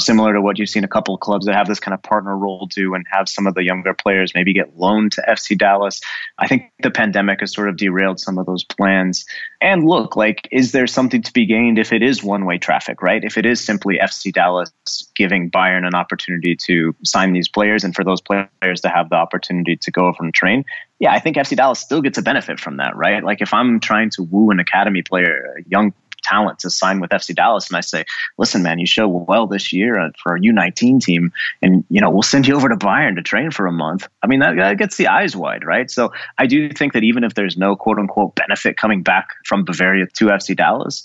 similar 0.00 0.32
to 0.32 0.40
what 0.40 0.58
you've 0.58 0.68
seen 0.68 0.84
a 0.84 0.88
couple 0.88 1.14
of 1.14 1.20
clubs 1.20 1.46
that 1.46 1.54
have 1.54 1.68
this 1.68 1.80
kind 1.80 1.94
of 1.94 2.02
partner 2.02 2.36
role 2.36 2.66
do 2.66 2.94
and 2.94 3.06
have 3.10 3.28
some 3.28 3.46
of 3.46 3.54
the 3.54 3.62
younger 3.62 3.94
players 3.94 4.34
maybe 4.34 4.52
get 4.52 4.76
loaned 4.76 5.12
to 5.12 5.22
FC 5.28 5.56
Dallas. 5.56 6.00
I 6.38 6.48
think 6.48 6.72
the 6.82 6.90
pandemic 6.90 7.40
has 7.40 7.52
sort 7.52 7.68
of 7.68 7.76
derailed 7.76 8.20
some 8.20 8.38
of 8.38 8.46
those 8.46 8.64
plans. 8.64 9.24
And 9.60 9.84
look, 9.84 10.16
like, 10.16 10.48
is 10.50 10.72
there 10.72 10.86
something 10.86 11.22
to 11.22 11.32
be 11.32 11.46
gained 11.46 11.78
if 11.78 11.92
it 11.92 12.02
is 12.02 12.22
one 12.22 12.44
way 12.44 12.58
traffic, 12.58 13.00
right? 13.00 13.22
If 13.22 13.38
it 13.38 13.46
is 13.46 13.64
simply 13.64 13.98
FC 13.98 14.32
Dallas 14.32 14.72
giving 15.14 15.50
Bayern 15.50 15.86
an 15.86 15.94
opportunity 15.94 16.56
to 16.66 16.94
sign 17.04 17.32
these 17.32 17.48
players 17.48 17.84
and 17.84 17.94
for 17.94 18.04
those 18.04 18.20
players 18.20 18.80
to 18.80 18.88
have 18.88 19.08
the 19.08 19.16
opportunity 19.16 19.76
to 19.76 19.90
go 19.90 20.06
over 20.06 20.18
and 20.20 20.34
train, 20.34 20.64
yeah, 21.02 21.12
I 21.12 21.18
think 21.18 21.36
FC 21.36 21.56
Dallas 21.56 21.80
still 21.80 22.00
gets 22.00 22.16
a 22.16 22.22
benefit 22.22 22.60
from 22.60 22.76
that, 22.76 22.94
right? 22.94 23.24
Like 23.24 23.42
if 23.42 23.52
I'm 23.52 23.80
trying 23.80 24.10
to 24.10 24.22
woo 24.22 24.52
an 24.52 24.60
academy 24.60 25.02
player, 25.02 25.52
a 25.58 25.68
young 25.68 25.92
talent 26.22 26.60
to 26.60 26.70
sign 26.70 27.00
with 27.00 27.10
FC 27.10 27.34
Dallas, 27.34 27.68
and 27.68 27.76
I 27.76 27.80
say, 27.80 28.04
listen, 28.38 28.62
man, 28.62 28.78
you 28.78 28.86
show 28.86 29.08
well 29.08 29.48
this 29.48 29.72
year 29.72 29.98
uh, 29.98 30.10
for 30.22 30.30
our 30.30 30.38
U19 30.38 31.02
team, 31.02 31.32
and 31.60 31.84
you 31.90 32.00
know 32.00 32.08
we'll 32.08 32.22
send 32.22 32.46
you 32.46 32.54
over 32.54 32.68
to 32.68 32.76
Bayern 32.76 33.16
to 33.16 33.22
train 33.22 33.50
for 33.50 33.66
a 33.66 33.72
month. 33.72 34.06
I 34.22 34.28
mean, 34.28 34.38
that, 34.38 34.54
that 34.54 34.78
gets 34.78 34.96
the 34.96 35.08
eyes 35.08 35.34
wide, 35.34 35.64
right? 35.64 35.90
So 35.90 36.12
I 36.38 36.46
do 36.46 36.68
think 36.70 36.92
that 36.92 37.02
even 37.02 37.24
if 37.24 37.34
there's 37.34 37.56
no 37.56 37.74
quote 37.74 37.98
unquote 37.98 38.36
benefit 38.36 38.76
coming 38.76 39.02
back 39.02 39.30
from 39.44 39.64
Bavaria 39.64 40.06
to 40.06 40.26
FC 40.26 40.56
Dallas, 40.56 41.02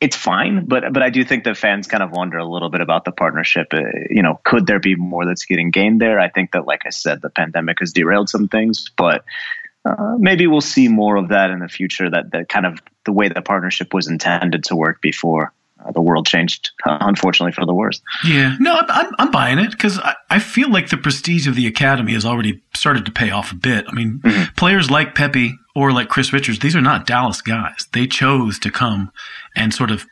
it's 0.00 0.16
fine, 0.16 0.66
but 0.66 0.92
but 0.92 1.02
I 1.02 1.10
do 1.10 1.24
think 1.24 1.44
that 1.44 1.56
fans 1.56 1.88
kind 1.88 2.02
of 2.02 2.12
wonder 2.12 2.38
a 2.38 2.44
little 2.44 2.70
bit 2.70 2.80
about 2.80 3.04
the 3.04 3.12
partnership. 3.12 3.68
Uh, 3.72 3.82
you 4.08 4.22
know, 4.22 4.40
could 4.44 4.66
there 4.66 4.78
be 4.78 4.94
more 4.94 5.26
that's 5.26 5.44
getting 5.44 5.70
gained 5.70 6.00
there? 6.00 6.20
I 6.20 6.28
think 6.28 6.52
that, 6.52 6.66
like 6.66 6.82
I 6.86 6.90
said, 6.90 7.20
the 7.20 7.30
pandemic 7.30 7.80
has 7.80 7.92
derailed 7.92 8.28
some 8.28 8.46
things, 8.46 8.90
but 8.96 9.24
uh, 9.84 10.14
maybe 10.18 10.46
we'll 10.46 10.60
see 10.60 10.88
more 10.88 11.16
of 11.16 11.28
that 11.30 11.50
in 11.50 11.58
the 11.58 11.68
future. 11.68 12.08
That 12.08 12.30
that 12.30 12.48
kind 12.48 12.66
of 12.66 12.78
the 13.04 13.12
way 13.12 13.28
the 13.28 13.42
partnership 13.42 13.92
was 13.92 14.06
intended 14.06 14.64
to 14.64 14.76
work 14.76 15.02
before 15.02 15.52
uh, 15.84 15.92
the 15.92 16.00
world 16.00 16.26
changed, 16.26 16.70
uh, 16.84 16.98
unfortunately, 17.00 17.52
for 17.52 17.64
the 17.64 17.74
worse. 17.74 18.00
Yeah, 18.24 18.56
no, 18.58 18.74
I'm, 18.74 18.86
I'm, 18.88 19.14
I'm 19.18 19.30
buying 19.30 19.58
it 19.58 19.70
because 19.70 19.98
I, 19.98 20.14
I 20.30 20.38
feel 20.38 20.70
like 20.70 20.88
the 20.88 20.96
prestige 20.96 21.46
of 21.46 21.54
the 21.54 21.66
academy 21.66 22.14
has 22.14 22.24
already 22.24 22.60
started 22.74 23.06
to 23.06 23.12
pay 23.12 23.30
off 23.30 23.52
a 23.52 23.56
bit. 23.56 23.84
I 23.88 23.92
mean, 23.92 24.20
mm-hmm. 24.20 24.54
players 24.56 24.90
like 24.90 25.14
Pepi 25.14 25.56
or 25.74 25.92
like 25.92 26.08
Chris 26.08 26.32
Richards, 26.32 26.58
these 26.58 26.76
are 26.76 26.80
not 26.80 27.06
Dallas 27.06 27.40
guys. 27.40 27.86
They 27.92 28.06
chose 28.06 28.58
to 28.60 28.70
come 28.70 29.12
and 29.54 29.72
sort 29.72 29.90
of 29.90 30.06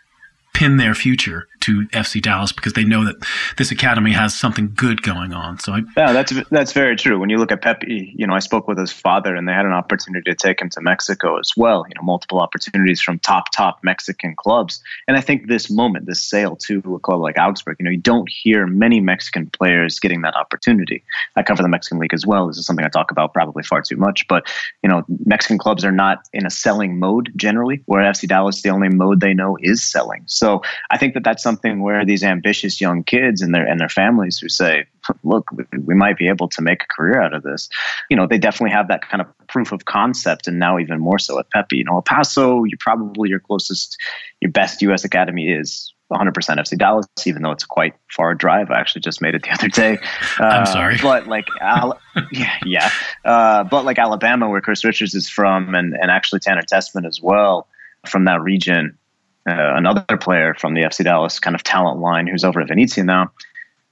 pin 0.56 0.78
their 0.78 0.94
future 0.94 1.48
to 1.60 1.84
FC 1.88 2.22
Dallas 2.22 2.50
because 2.50 2.72
they 2.72 2.84
know 2.84 3.04
that 3.04 3.16
this 3.58 3.70
academy 3.70 4.12
has 4.12 4.34
something 4.34 4.72
good 4.74 5.02
going 5.02 5.34
on. 5.34 5.58
So 5.58 5.72
I, 5.72 5.82
yeah, 5.96 6.12
that's 6.12 6.32
that's 6.50 6.72
very 6.72 6.96
true. 6.96 7.18
When 7.18 7.28
you 7.28 7.36
look 7.36 7.52
at 7.52 7.60
Pepi, 7.60 8.14
you 8.16 8.26
know, 8.26 8.32
I 8.32 8.38
spoke 8.38 8.66
with 8.66 8.78
his 8.78 8.90
father, 8.90 9.34
and 9.34 9.46
they 9.46 9.52
had 9.52 9.66
an 9.66 9.72
opportunity 9.72 10.30
to 10.30 10.34
take 10.34 10.62
him 10.62 10.70
to 10.70 10.80
Mexico 10.80 11.38
as 11.38 11.50
well. 11.58 11.84
You 11.88 11.94
know, 11.96 12.02
multiple 12.04 12.40
opportunities 12.40 13.02
from 13.02 13.18
top 13.18 13.52
top 13.52 13.80
Mexican 13.82 14.34
clubs, 14.34 14.80
and 15.06 15.18
I 15.18 15.20
think 15.20 15.48
this 15.48 15.68
moment, 15.68 16.06
this 16.06 16.22
sale 16.22 16.56
to 16.68 16.78
a 16.94 17.00
club 17.00 17.20
like 17.20 17.36
Augsburg, 17.36 17.76
you 17.78 17.84
know, 17.84 17.90
you 17.90 17.98
don't 17.98 18.28
hear 18.30 18.66
many 18.66 19.00
Mexican 19.00 19.50
players 19.50 19.98
getting 19.98 20.22
that 20.22 20.36
opportunity. 20.36 21.02
I 21.34 21.42
cover 21.42 21.62
the 21.62 21.68
Mexican 21.68 21.98
league 21.98 22.14
as 22.14 22.24
well. 22.24 22.46
This 22.46 22.56
is 22.56 22.64
something 22.64 22.84
I 22.84 22.88
talk 22.88 23.10
about 23.10 23.34
probably 23.34 23.62
far 23.62 23.82
too 23.82 23.96
much, 23.96 24.26
but 24.28 24.46
you 24.82 24.88
know, 24.88 25.02
Mexican 25.26 25.58
clubs 25.58 25.84
are 25.84 25.92
not 25.92 26.20
in 26.32 26.46
a 26.46 26.50
selling 26.50 26.98
mode 26.98 27.30
generally. 27.36 27.82
Where 27.84 28.02
FC 28.02 28.26
Dallas, 28.26 28.62
the 28.62 28.70
only 28.70 28.88
mode 28.88 29.20
they 29.20 29.34
know 29.34 29.58
is 29.60 29.82
selling. 29.82 30.22
So 30.26 30.45
I 30.90 30.98
think 30.98 31.14
that 31.14 31.24
that's 31.24 31.42
something 31.42 31.82
where 31.82 32.04
these 32.04 32.22
ambitious 32.22 32.80
young 32.80 33.04
kids 33.04 33.42
and 33.42 33.54
their 33.54 33.66
and 33.66 33.80
their 33.80 33.88
families 33.88 34.38
who 34.38 34.48
say, 34.48 34.86
"Look, 35.22 35.50
we, 35.52 35.64
we 35.78 35.94
might 35.94 36.16
be 36.16 36.28
able 36.28 36.48
to 36.48 36.62
make 36.62 36.82
a 36.82 36.86
career 36.86 37.20
out 37.20 37.34
of 37.34 37.42
this," 37.42 37.68
you 38.10 38.16
know, 38.16 38.26
they 38.26 38.38
definitely 38.38 38.72
have 38.72 38.88
that 38.88 39.08
kind 39.08 39.20
of 39.20 39.26
proof 39.48 39.72
of 39.72 39.84
concept, 39.84 40.46
and 40.46 40.58
now 40.58 40.78
even 40.78 40.98
more 41.00 41.18
so 41.18 41.38
at 41.38 41.50
Pepi. 41.50 41.78
You 41.78 41.84
know, 41.84 41.94
El 41.94 42.02
Paso, 42.02 42.64
you 42.64 42.76
probably 42.78 43.28
your 43.28 43.40
closest, 43.40 43.96
your 44.40 44.50
best 44.50 44.82
U.S. 44.82 45.04
academy 45.04 45.48
is 45.48 45.92
100% 46.12 46.32
FC 46.32 46.78
Dallas, 46.78 47.06
even 47.26 47.42
though 47.42 47.50
it's 47.50 47.64
a 47.64 47.66
quite 47.66 47.94
far 48.08 48.34
drive. 48.34 48.70
I 48.70 48.78
actually 48.78 49.00
just 49.00 49.20
made 49.20 49.34
it 49.34 49.42
the 49.42 49.52
other 49.52 49.68
day. 49.68 49.98
Uh, 50.38 50.44
I'm 50.44 50.66
sorry, 50.66 50.98
but 51.00 51.26
like, 51.26 51.46
Al- 51.62 51.98
yeah, 52.30 52.58
yeah, 52.64 52.90
uh, 53.24 53.64
but 53.64 53.86
like 53.86 53.98
Alabama, 53.98 54.50
where 54.50 54.60
Chris 54.60 54.84
Richards 54.84 55.14
is 55.14 55.30
from, 55.30 55.74
and 55.74 55.94
and 55.94 56.10
actually 56.10 56.40
Tanner 56.40 56.62
Tessmann 56.62 57.06
as 57.06 57.20
well 57.22 57.68
from 58.06 58.26
that 58.26 58.42
region 58.42 58.98
uh, 59.46 59.74
another 59.76 60.16
player 60.16 60.54
from 60.54 60.74
the 60.74 60.82
FC 60.82 61.04
Dallas 61.04 61.38
kind 61.38 61.54
of 61.54 61.62
talent 61.62 62.00
line 62.00 62.26
who's 62.26 62.44
over 62.44 62.60
at 62.60 62.68
Venezia 62.68 63.04
now. 63.04 63.30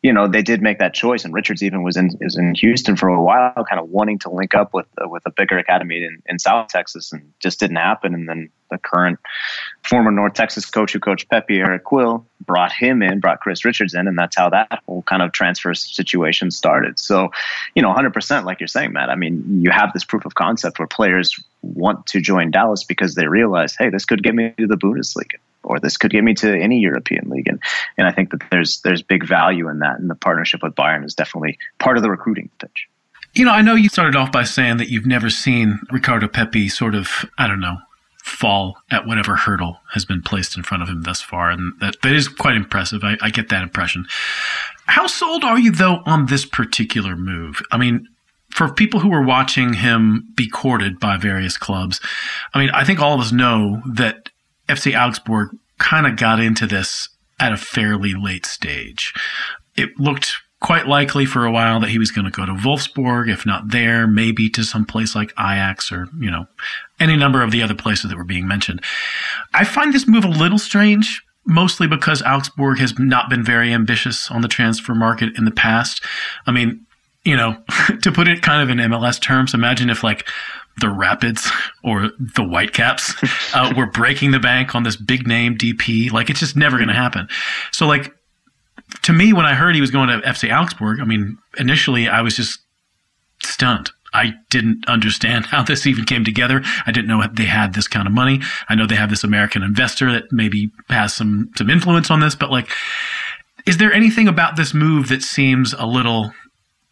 You 0.03 0.13
know, 0.13 0.29
they 0.29 0.43
did 0.43 0.61
make 0.61 0.81
that 0.81 0.93
choice, 0.93 1.25
and 1.25 1.33
Richards 1.33 1.63
even 1.63 1.83
was 1.83 1.97
in 1.97 2.11
is 2.21 2.37
in 2.37 2.55
Houston 2.57 2.95
for 2.95 3.09
a 3.09 3.23
while, 3.23 3.55
kind 3.55 3.81
of 3.81 3.89
wanting 3.89 4.19
to 4.21 4.31
link 4.31 4.55
up 4.55 4.75
with 4.75 4.87
uh, 5.03 5.09
with 5.09 5.23
a 5.25 5.31
bigger 5.31 5.57
academy 5.57 6.05
in, 6.05 6.23
in 6.27 6.39
South 6.39 6.69
Texas, 6.69 7.11
and 7.11 7.33
just 7.41 7.59
didn't 7.59 7.77
happen. 7.77 8.13
And 8.13 8.29
then 8.29 8.51
the 8.71 8.77
current 8.77 9.19
former 9.83 10.11
North 10.11 10.35
Texas 10.35 10.67
coach 10.67 10.93
who 10.93 11.01
coached 11.01 11.31
Pepi, 11.31 11.59
Eric 11.59 11.85
Quill, 11.85 12.27
brought 12.45 12.73
him 12.73 13.03
in, 13.03 13.21
brought 13.21 13.41
Chris 13.41 13.65
Richards 13.65 13.95
in, 13.95 14.07
and 14.07 14.19
that's 14.19 14.37
how 14.37 14.51
that 14.51 14.83
whole 14.87 15.03
kind 15.03 15.23
of 15.23 15.33
transfer 15.33 15.73
situation 15.75 16.51
started. 16.51 16.99
So, 16.99 17.31
you 17.75 17.81
know, 17.81 17.93
100%, 17.95 18.45
like 18.45 18.61
you're 18.61 18.67
saying, 18.67 18.93
Matt. 18.93 19.09
I 19.09 19.15
mean, 19.15 19.63
you 19.63 19.71
have 19.71 19.93
this 19.95 20.05
proof 20.05 20.27
of 20.27 20.35
concept 20.35 20.79
where 20.79 20.89
players 20.89 21.43
want 21.63 22.07
to 22.09 22.21
join 22.21 22.51
Dallas 22.51 22.85
because 22.85 23.15
they 23.15 23.27
realize, 23.27 23.75
hey, 23.79 23.89
this 23.89 24.05
could 24.05 24.23
get 24.23 24.35
me 24.35 24.53
to 24.59 24.67
the 24.67 24.77
Bundesliga 24.77 25.37
or 25.65 25.81
this 25.81 25.97
could 25.97 26.11
get 26.11 26.25
me 26.25 26.35
to 26.35 26.57
any 26.57 26.79
European 26.81 27.29
league. 27.31 27.49
And, 27.49 27.61
and 27.99 28.07
I 28.07 28.13
think 28.13 28.31
that 28.31 28.43
there's 28.51 28.81
there's 28.83 29.03
big 29.03 29.27
value 29.27 29.69
in 29.69 29.81
that. 29.81 29.99
And 29.99 30.11
the 30.11 30.15
partnership 30.15 30.63
with 30.63 30.75
Bayern 30.75 31.05
is 31.05 31.15
definitely 31.15 31.59
part 31.79 31.97
of 31.97 32.03
the 32.03 32.11
recruiting 32.11 32.51
pitch. 32.61 32.89
You 33.35 33.45
know, 33.45 33.53
I 33.53 33.63
know 33.63 33.75
you 33.75 33.89
started 33.89 34.15
off 34.15 34.31
by 34.31 34.45
saying 34.45 34.77
that 34.77 34.91
you've 34.91 35.07
never 35.07 35.29
seen 35.29 35.81
Ricardo 35.91 36.29
Pepi 36.29 36.69
sort 36.69 36.95
of, 36.95 37.29
I 37.37 37.49
don't 37.49 37.61
know, 37.61 37.79
fall 38.23 38.79
at 38.91 39.07
whatever 39.07 39.37
hurdle 39.37 39.81
has 39.93 40.05
been 40.05 40.23
placed 40.23 40.57
in 40.57 40.63
front 40.63 40.83
of 40.83 40.89
him 40.89 41.03
thus 41.03 41.21
far. 41.21 41.51
And 41.51 41.73
that, 41.81 42.01
that 42.03 42.13
is 42.13 42.29
quite 42.29 42.57
impressive. 42.57 43.03
I, 43.03 43.17
I 43.21 43.31
get 43.31 43.49
that 43.49 43.63
impression. 43.63 44.07
How 44.87 45.07
sold 45.07 45.45
are 45.45 45.59
you, 45.59 45.73
though, 45.73 46.01
on 46.07 46.27
this 46.27 46.47
particular 46.47 47.17
move? 47.17 47.61
I 47.73 47.77
mean, 47.77 48.07
for 48.55 48.73
people 48.73 49.01
who 49.01 49.11
were 49.11 49.23
watching 49.23 49.75
him 49.75 50.29
be 50.37 50.49
courted 50.49 51.01
by 51.01 51.17
various 51.17 51.57
clubs, 51.57 52.01
I 52.55 52.61
mean, 52.61 52.71
I 52.71 52.85
think 52.85 53.01
all 53.01 53.15
of 53.15 53.21
us 53.21 53.33
know 53.33 53.83
that 53.93 54.31
FC 54.69 54.99
Augsburg 54.99 55.57
kind 55.79 56.07
of 56.07 56.17
got 56.17 56.41
into 56.41 56.67
this 56.67 57.09
at 57.39 57.53
a 57.53 57.57
fairly 57.57 58.15
late 58.15 58.47
stage. 58.47 59.13
It 59.77 59.91
looked 59.99 60.37
quite 60.65 60.87
likely 60.87 61.27
for 61.27 61.45
a 61.45 61.53
while 61.53 61.79
that 61.81 61.91
he 61.91 61.99
was 61.99 62.11
going 62.11 62.25
to 62.25 62.31
go 62.31 62.47
to 62.47 62.53
Wolfsburg, 62.53 63.31
if 63.31 63.45
not 63.45 63.71
there, 63.71 64.07
maybe 64.07 64.49
to 64.49 64.65
some 64.65 64.87
place 64.87 65.15
like 65.15 65.31
Ajax 65.39 65.93
or, 65.93 66.09
you 66.19 66.31
know, 66.31 66.47
any 66.99 67.17
number 67.17 67.43
of 67.43 67.51
the 67.51 67.63
other 67.63 67.75
places 67.75 68.09
that 68.09 68.17
were 68.17 68.25
being 68.25 68.49
mentioned. 68.49 68.83
I 69.53 69.65
find 69.65 69.93
this 69.93 70.09
move 70.09 70.25
a 70.25 70.29
little 70.29 70.59
strange, 70.59 71.23
mostly 71.45 71.87
because 71.87 72.23
Augsburg 72.23 72.79
has 72.79 72.99
not 72.99 73.29
been 73.29 73.45
very 73.45 73.75
ambitious 73.75 74.31
on 74.31 74.41
the 74.41 74.49
transfer 74.49 74.95
market 74.95 75.37
in 75.37 75.45
the 75.45 75.51
past. 75.51 76.03
I 76.47 76.53
mean, 76.53 76.87
you 77.25 77.37
know, 77.37 77.59
to 78.03 78.11
put 78.11 78.27
it 78.27 78.43
kind 78.43 78.63
of 78.63 78.71
in 78.71 78.91
MLS 78.91 79.21
terms, 79.21 79.53
imagine 79.53 79.91
if 79.91 80.03
like 80.03 80.27
the 80.81 80.91
Rapids 80.91 81.51
or 81.83 82.11
the 82.19 82.43
Whitecaps 82.43 83.15
uh, 83.55 83.73
were 83.77 83.87
breaking 83.87 84.33
the 84.33 84.41
bank 84.41 84.75
on 84.75 84.83
this 84.83 84.97
big 84.97 85.27
name 85.27 85.57
DP. 85.57 86.11
Like 86.13 86.31
it's 86.31 86.41
just 86.41 86.57
never 86.57 86.77
going 86.77 86.89
to 86.89 86.95
happen. 86.95 87.29
So 87.73 87.87
like 87.87 88.13
to 89.03 89.13
me, 89.13 89.33
when 89.33 89.47
I 89.47 89.55
heard 89.55 89.75
he 89.75 89.81
was 89.81 89.91
going 89.91 90.09
to 90.09 90.27
FC 90.27 90.55
Augsburg, 90.55 91.01
I 91.01 91.05
mean, 91.05 91.39
initially 91.59 92.09
I 92.09 92.23
was 92.23 92.37
just 92.37 92.61
stunned. 93.43 93.91
I 94.13 94.35
didn't 94.49 94.89
understand 94.89 95.47
how 95.51 95.63
this 95.63 95.87
even 95.87 96.05
came 96.05 96.25
together. 96.25 96.63
I 96.87 96.93
didn't 96.93 97.09
know 97.09 97.23
they 97.33 97.45
had 97.45 97.75
this 97.75 97.89
kind 97.89 98.07
of 98.07 98.13
money. 98.13 98.41
I 98.69 98.75
know 98.75 98.87
they 98.87 98.95
have 98.95 99.11
this 99.11 99.25
American 99.25 99.63
investor 99.63 100.13
that 100.13 100.25
maybe 100.31 100.71
has 100.89 101.15
some 101.15 101.51
some 101.57 101.71
influence 101.71 102.11
on 102.11 102.21
this, 102.21 102.35
but 102.35 102.51
like, 102.51 102.71
is 103.67 103.79
there 103.79 103.93
anything 103.93 104.29
about 104.29 104.57
this 104.57 104.75
move 104.75 105.09
that 105.09 105.23
seems 105.23 105.73
a 105.75 105.87
little 105.87 106.33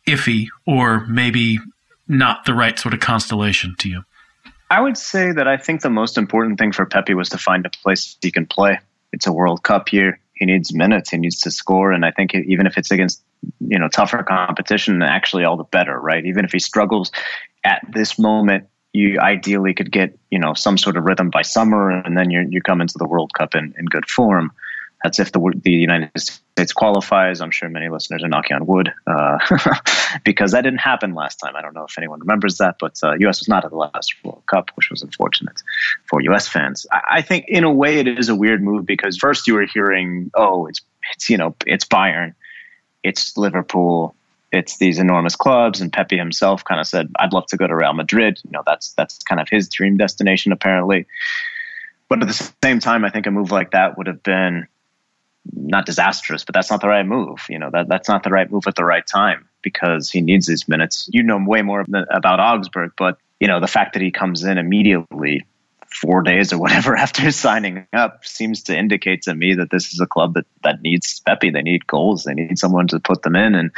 iffy 0.06 0.46
or 0.66 1.06
maybe 1.06 1.58
not 2.08 2.44
the 2.44 2.54
right 2.54 2.78
sort 2.78 2.94
of 2.94 3.00
constellation 3.00 3.74
to 3.78 3.88
you? 3.88 4.04
I 4.70 4.80
would 4.80 4.96
say 4.96 5.32
that 5.32 5.46
I 5.46 5.58
think 5.58 5.82
the 5.82 5.90
most 5.90 6.16
important 6.16 6.58
thing 6.58 6.72
for 6.72 6.86
Pepi 6.86 7.14
was 7.14 7.28
to 7.30 7.38
find 7.38 7.66
a 7.66 7.70
place 7.70 8.16
he 8.22 8.30
can 8.30 8.46
play. 8.46 8.78
It's 9.12 9.26
a 9.26 9.32
World 9.32 9.62
Cup 9.62 9.92
year. 9.92 10.18
He 10.32 10.46
needs 10.46 10.72
minutes. 10.72 11.10
He 11.10 11.18
needs 11.18 11.40
to 11.42 11.50
score, 11.50 11.92
and 11.92 12.04
I 12.04 12.10
think 12.10 12.34
even 12.34 12.66
if 12.66 12.78
it's 12.78 12.90
against 12.90 13.22
you 13.60 13.78
know 13.78 13.88
tougher 13.88 14.22
competition, 14.22 15.02
actually 15.02 15.44
all 15.44 15.56
the 15.56 15.64
better, 15.64 16.00
right? 16.00 16.24
Even 16.24 16.44
if 16.44 16.52
he 16.52 16.58
struggles 16.58 17.12
at 17.64 17.86
this 17.92 18.18
moment, 18.18 18.66
you 18.92 19.20
ideally 19.20 19.74
could 19.74 19.92
get 19.92 20.18
you 20.30 20.38
know 20.38 20.54
some 20.54 20.78
sort 20.78 20.96
of 20.96 21.04
rhythm 21.04 21.30
by 21.30 21.42
summer, 21.42 21.90
and 21.90 22.16
then 22.16 22.30
you 22.30 22.46
you 22.48 22.62
come 22.62 22.80
into 22.80 22.96
the 22.96 23.06
World 23.06 23.32
Cup 23.34 23.54
in, 23.54 23.74
in 23.78 23.84
good 23.84 24.08
form. 24.08 24.52
That's 25.02 25.18
if 25.18 25.32
the 25.32 25.40
the 25.62 25.70
United 25.70 26.10
States 26.16 26.72
qualifies. 26.72 27.40
I'm 27.40 27.50
sure 27.50 27.68
many 27.68 27.88
listeners 27.88 28.22
are 28.22 28.28
knocking 28.28 28.56
on 28.56 28.66
wood 28.66 28.92
uh, 29.06 29.38
because 30.24 30.52
that 30.52 30.62
didn't 30.62 30.80
happen 30.80 31.14
last 31.14 31.36
time. 31.36 31.56
I 31.56 31.62
don't 31.62 31.74
know 31.74 31.84
if 31.84 31.98
anyone 31.98 32.20
remembers 32.20 32.58
that, 32.58 32.76
but 32.78 32.98
uh, 33.02 33.14
U.S. 33.20 33.40
was 33.40 33.48
not 33.48 33.64
at 33.64 33.70
the 33.70 33.76
last 33.76 34.14
World 34.24 34.42
Cup, 34.46 34.70
which 34.74 34.90
was 34.90 35.02
unfortunate 35.02 35.62
for 36.06 36.20
U.S. 36.22 36.46
fans. 36.46 36.86
I, 36.92 37.00
I 37.10 37.22
think 37.22 37.46
in 37.48 37.64
a 37.64 37.72
way 37.72 37.98
it 37.98 38.06
is 38.06 38.28
a 38.28 38.34
weird 38.34 38.62
move 38.62 38.86
because 38.86 39.16
first 39.16 39.46
you 39.46 39.54
were 39.54 39.66
hearing, 39.66 40.30
oh, 40.34 40.66
it's 40.66 40.80
it's 41.12 41.28
you 41.28 41.36
know 41.36 41.54
it's 41.66 41.84
Bayern, 41.84 42.34
it's 43.02 43.36
Liverpool, 43.36 44.14
it's 44.52 44.76
these 44.76 44.98
enormous 44.98 45.34
clubs 45.34 45.80
and 45.80 45.92
Pepi 45.92 46.16
himself 46.16 46.62
kind 46.64 46.80
of 46.80 46.86
said 46.86 47.10
I'd 47.18 47.32
love 47.32 47.46
to 47.46 47.56
go 47.56 47.66
to 47.66 47.74
Real 47.74 47.94
Madrid 47.94 48.38
you 48.44 48.50
know 48.52 48.62
that's 48.64 48.92
that's 48.92 49.18
kind 49.24 49.40
of 49.40 49.48
his 49.50 49.68
dream 49.68 49.96
destination 49.96 50.52
apparently 50.52 51.06
but 52.08 52.20
at 52.20 52.28
the 52.28 52.52
same 52.62 52.78
time 52.78 53.04
I 53.04 53.10
think 53.10 53.26
a 53.26 53.30
move 53.30 53.50
like 53.50 53.72
that 53.72 53.96
would 53.96 54.06
have 54.06 54.22
been 54.22 54.68
not 55.50 55.86
disastrous, 55.86 56.44
but 56.44 56.54
that's 56.54 56.70
not 56.70 56.80
the 56.80 56.88
right 56.88 57.06
move. 57.06 57.44
You 57.48 57.58
know, 57.58 57.70
that 57.72 57.88
that's 57.88 58.08
not 58.08 58.22
the 58.22 58.30
right 58.30 58.50
move 58.50 58.66
at 58.66 58.74
the 58.74 58.84
right 58.84 59.06
time 59.06 59.48
because 59.62 60.10
he 60.10 60.20
needs 60.20 60.46
these 60.46 60.68
minutes. 60.68 61.08
You 61.12 61.22
know 61.22 61.38
way 61.44 61.62
more 61.62 61.84
about 62.10 62.40
Augsburg, 62.40 62.92
but 62.96 63.18
you 63.40 63.48
know 63.48 63.60
the 63.60 63.66
fact 63.66 63.94
that 63.94 64.02
he 64.02 64.10
comes 64.10 64.44
in 64.44 64.58
immediately 64.58 65.46
four 65.92 66.22
days 66.22 66.52
or 66.52 66.58
whatever 66.58 66.96
after 66.96 67.30
signing 67.30 67.86
up 67.92 68.24
seems 68.24 68.62
to 68.64 68.76
indicate 68.76 69.22
to 69.22 69.34
me 69.34 69.54
that 69.54 69.70
this 69.70 69.92
is 69.92 70.00
a 70.00 70.06
club 70.06 70.34
that 70.34 70.46
that 70.62 70.82
needs 70.82 71.20
Pepi. 71.20 71.50
They 71.50 71.62
need 71.62 71.86
goals. 71.86 72.24
They 72.24 72.34
need 72.34 72.58
someone 72.58 72.88
to 72.88 73.00
put 73.00 73.22
them 73.22 73.36
in, 73.36 73.54
and 73.54 73.70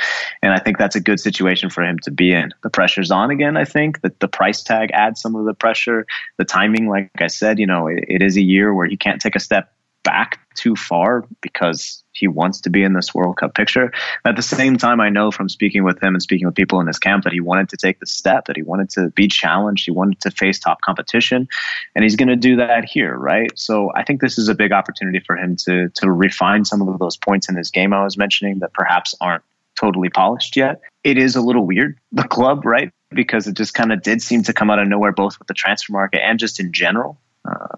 and 0.43 0.53
I 0.53 0.59
think 0.59 0.79
that's 0.79 0.97
a 0.97 1.01
good 1.01 1.21
situation 1.21 1.71
for 1.71 1.83
him 1.83 1.99
to 2.01 2.11
be 2.11 2.33
in. 2.33 2.53
The 2.63 2.71
pressure's 2.71 3.11
on 3.11 3.31
again. 3.31 3.57
I 3.57 3.65
think 3.65 4.01
that 4.03 4.21
the 4.21 4.29
price 4.29 4.63
tag 4.63 4.91
adds 4.93 5.21
some 5.21 5.35
of 5.35 5.45
the 5.45 5.55
pressure. 5.55 6.07
The 6.37 6.45
timing, 6.45 6.89
like 6.89 7.11
I 7.19 7.29
said, 7.29 7.59
you 7.59 7.67
know, 7.67 7.89
it, 7.89 8.05
it 8.09 8.23
is 8.23 8.37
a 8.37 8.43
year 8.43 8.73
where 8.73 8.87
he 8.87 8.97
can't 8.97 9.21
take 9.21 9.37
a 9.37 9.41
step 9.41 9.74
back 10.05 10.39
too 10.55 10.77
far 10.77 11.25
because 11.41 12.05
he 12.13 12.29
wants 12.29 12.61
to 12.61 12.71
be 12.71 12.85
in 12.85 12.93
this 12.93 13.13
World 13.13 13.37
Cup 13.39 13.55
picture. 13.55 13.93
At 14.25 14.37
the 14.37 14.43
same 14.43 14.77
time, 14.77 15.01
I 15.01 15.09
know 15.09 15.33
from 15.33 15.49
speaking 15.49 15.83
with 15.83 16.01
him 16.01 16.15
and 16.15 16.23
speaking 16.23 16.47
with 16.47 16.55
people 16.55 16.79
in 16.81 16.87
his 16.87 16.99
camp 16.99 17.25
that 17.25 17.33
he 17.33 17.41
wanted 17.41 17.71
to 17.71 17.77
take 17.77 17.99
the 17.99 18.07
step, 18.07 18.45
that 18.45 18.55
he 18.55 18.63
wanted 18.63 18.91
to 18.91 19.11
be 19.11 19.27
challenged, 19.27 19.85
he 19.85 19.91
wanted 19.91 20.21
to 20.21 20.31
face 20.31 20.61
top 20.61 20.81
competition, 20.83 21.49
and 21.97 22.05
he's 22.05 22.15
going 22.15 22.29
to 22.29 22.37
do 22.37 22.57
that 22.57 22.85
here, 22.85 23.17
right? 23.17 23.51
So 23.59 23.91
I 23.95 24.05
think 24.05 24.21
this 24.21 24.39
is 24.39 24.49
a 24.49 24.55
big 24.55 24.71
opportunity 24.71 25.19
for 25.19 25.37
him 25.37 25.57
to 25.65 25.89
to 25.89 26.11
refine 26.11 26.65
some 26.65 26.87
of 26.87 26.99
those 27.01 27.17
points 27.17 27.49
in 27.49 27.57
his 27.57 27.71
game 27.71 27.93
I 27.93 28.05
was 28.05 28.17
mentioning 28.17 28.61
that 28.61 28.73
perhaps 28.73 29.15
aren't 29.21 29.43
totally 29.75 30.09
polished 30.09 30.57
yet. 30.57 30.81
It 31.03 31.19
is 31.19 31.35
a 31.35 31.41
little 31.41 31.67
weird, 31.67 31.99
the 32.13 32.23
club, 32.23 32.65
right? 32.65 32.93
Because 33.11 33.49
it 33.49 33.55
just 33.55 33.75
kind 33.75 33.93
of 33.93 34.03
did 34.03 34.23
seem 34.23 34.45
to 34.45 34.53
come 34.53 34.71
out 34.71 34.79
of 34.79 34.87
nowhere, 34.87 35.13
both 35.13 35.39
with 35.39 35.49
the 35.49 35.55
transfer 35.55 35.93
market 35.93 36.25
and 36.25 36.39
just 36.39 36.61
in 36.61 36.73
general. 36.73 37.19
Uh, 37.45 37.77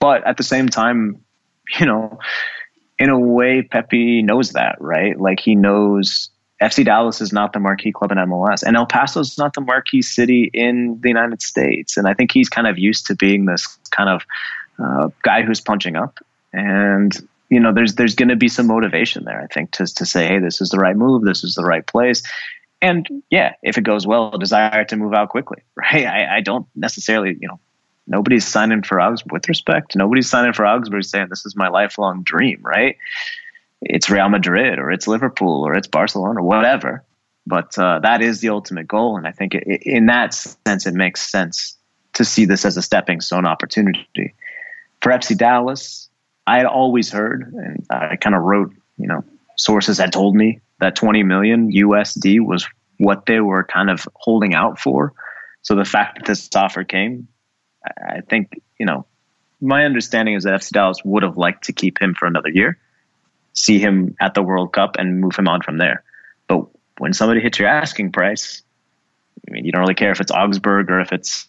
but 0.00 0.26
at 0.26 0.36
the 0.36 0.42
same 0.42 0.68
time, 0.68 1.24
you 1.78 1.86
know, 1.86 2.18
in 2.98 3.10
a 3.10 3.18
way, 3.18 3.62
Pepi 3.62 4.22
knows 4.22 4.52
that, 4.52 4.76
right? 4.80 5.18
Like 5.18 5.40
he 5.40 5.54
knows 5.54 6.30
FC 6.62 6.84
Dallas 6.84 7.20
is 7.20 7.32
not 7.32 7.52
the 7.52 7.60
marquee 7.60 7.92
club 7.92 8.10
in 8.10 8.18
MLS, 8.18 8.62
and 8.62 8.76
El 8.76 8.86
Paso 8.86 9.20
is 9.20 9.38
not 9.38 9.54
the 9.54 9.60
marquee 9.60 10.02
city 10.02 10.50
in 10.52 10.98
the 11.00 11.08
United 11.08 11.40
States. 11.40 11.96
And 11.96 12.08
I 12.08 12.14
think 12.14 12.32
he's 12.32 12.48
kind 12.48 12.66
of 12.66 12.78
used 12.78 13.06
to 13.06 13.14
being 13.14 13.44
this 13.44 13.78
kind 13.90 14.10
of 14.10 14.22
uh, 14.82 15.10
guy 15.22 15.42
who's 15.42 15.60
punching 15.60 15.96
up. 15.96 16.18
And 16.52 17.16
you 17.48 17.60
know, 17.60 17.72
there's 17.72 17.94
there's 17.94 18.16
going 18.16 18.28
to 18.28 18.36
be 18.36 18.48
some 18.48 18.66
motivation 18.66 19.24
there. 19.24 19.40
I 19.40 19.46
think 19.46 19.70
to 19.72 19.86
to 19.86 20.04
say, 20.04 20.26
hey, 20.26 20.38
this 20.40 20.60
is 20.60 20.70
the 20.70 20.78
right 20.78 20.96
move, 20.96 21.24
this 21.24 21.44
is 21.44 21.54
the 21.54 21.64
right 21.64 21.86
place. 21.86 22.22
And 22.80 23.08
yeah, 23.30 23.54
if 23.62 23.78
it 23.78 23.82
goes 23.82 24.06
well, 24.06 24.32
a 24.34 24.38
desire 24.38 24.84
to 24.84 24.96
move 24.96 25.14
out 25.14 25.30
quickly, 25.30 25.62
right? 25.76 26.06
I, 26.06 26.36
I 26.36 26.40
don't 26.40 26.66
necessarily, 26.74 27.36
you 27.40 27.48
know, 27.48 27.60
nobody's 28.08 28.46
signing 28.46 28.82
for 28.82 29.00
Augsburg 29.00 29.32
with 29.32 29.48
respect. 29.48 29.94
Nobody's 29.94 30.28
signing 30.28 30.52
for 30.52 30.66
Augsburg 30.66 31.04
saying 31.04 31.28
this 31.30 31.46
is 31.46 31.54
my 31.54 31.68
lifelong 31.68 32.22
dream, 32.22 32.60
right? 32.62 32.96
It's 33.80 34.10
Real 34.10 34.28
Madrid 34.28 34.78
or 34.78 34.90
it's 34.90 35.06
Liverpool 35.06 35.62
or 35.62 35.74
it's 35.74 35.86
Barcelona 35.86 36.40
or 36.40 36.44
whatever. 36.44 37.04
But 37.46 37.78
uh, 37.78 38.00
that 38.00 38.20
is 38.20 38.40
the 38.40 38.50
ultimate 38.50 38.86
goal, 38.86 39.16
and 39.16 39.26
I 39.26 39.32
think 39.32 39.54
it, 39.54 39.64
it, 39.66 39.82
in 39.84 40.06
that 40.06 40.34
sense, 40.34 40.86
it 40.86 40.92
makes 40.92 41.22
sense 41.22 41.78
to 42.14 42.24
see 42.24 42.44
this 42.44 42.66
as 42.66 42.76
a 42.76 42.82
stepping 42.82 43.22
stone 43.22 43.46
opportunity 43.46 44.34
for 45.00 45.12
FC 45.12 45.36
Dallas. 45.36 46.10
I 46.46 46.58
had 46.58 46.66
always 46.66 47.10
heard, 47.10 47.50
and 47.54 47.86
I 47.88 48.16
kind 48.16 48.36
of 48.36 48.42
wrote, 48.42 48.74
you 48.98 49.06
know, 49.06 49.24
sources 49.56 49.96
had 49.96 50.12
told 50.12 50.34
me 50.34 50.60
that 50.80 50.96
20 50.96 51.22
million 51.22 51.72
USD 51.72 52.44
was 52.44 52.68
what 52.98 53.24
they 53.24 53.40
were 53.40 53.64
kind 53.64 53.88
of 53.88 54.06
holding 54.14 54.54
out 54.54 54.78
for. 54.78 55.14
So 55.62 55.74
the 55.74 55.84
fact 55.84 56.18
that 56.18 56.26
this 56.26 56.48
offer 56.54 56.84
came 56.84 57.28
I 57.84 58.20
think, 58.20 58.60
you 58.78 58.86
know, 58.86 59.06
my 59.60 59.84
understanding 59.84 60.34
is 60.34 60.44
that 60.44 60.60
FC 60.60 60.70
Dallas 60.70 60.98
would 61.04 61.22
have 61.22 61.36
liked 61.36 61.64
to 61.64 61.72
keep 61.72 62.00
him 62.00 62.14
for 62.14 62.26
another 62.26 62.48
year, 62.48 62.78
see 63.52 63.78
him 63.78 64.16
at 64.20 64.34
the 64.34 64.42
World 64.42 64.72
Cup, 64.72 64.96
and 64.98 65.20
move 65.20 65.36
him 65.36 65.48
on 65.48 65.62
from 65.62 65.78
there. 65.78 66.02
But 66.46 66.66
when 66.98 67.12
somebody 67.12 67.40
hits 67.40 67.58
your 67.58 67.68
asking 67.68 68.12
price, 68.12 68.62
I 69.48 69.52
mean, 69.52 69.64
you 69.64 69.72
don't 69.72 69.80
really 69.80 69.94
care 69.94 70.12
if 70.12 70.20
it's 70.20 70.32
Augsburg 70.32 70.90
or 70.90 71.00
if 71.00 71.12
it's, 71.12 71.48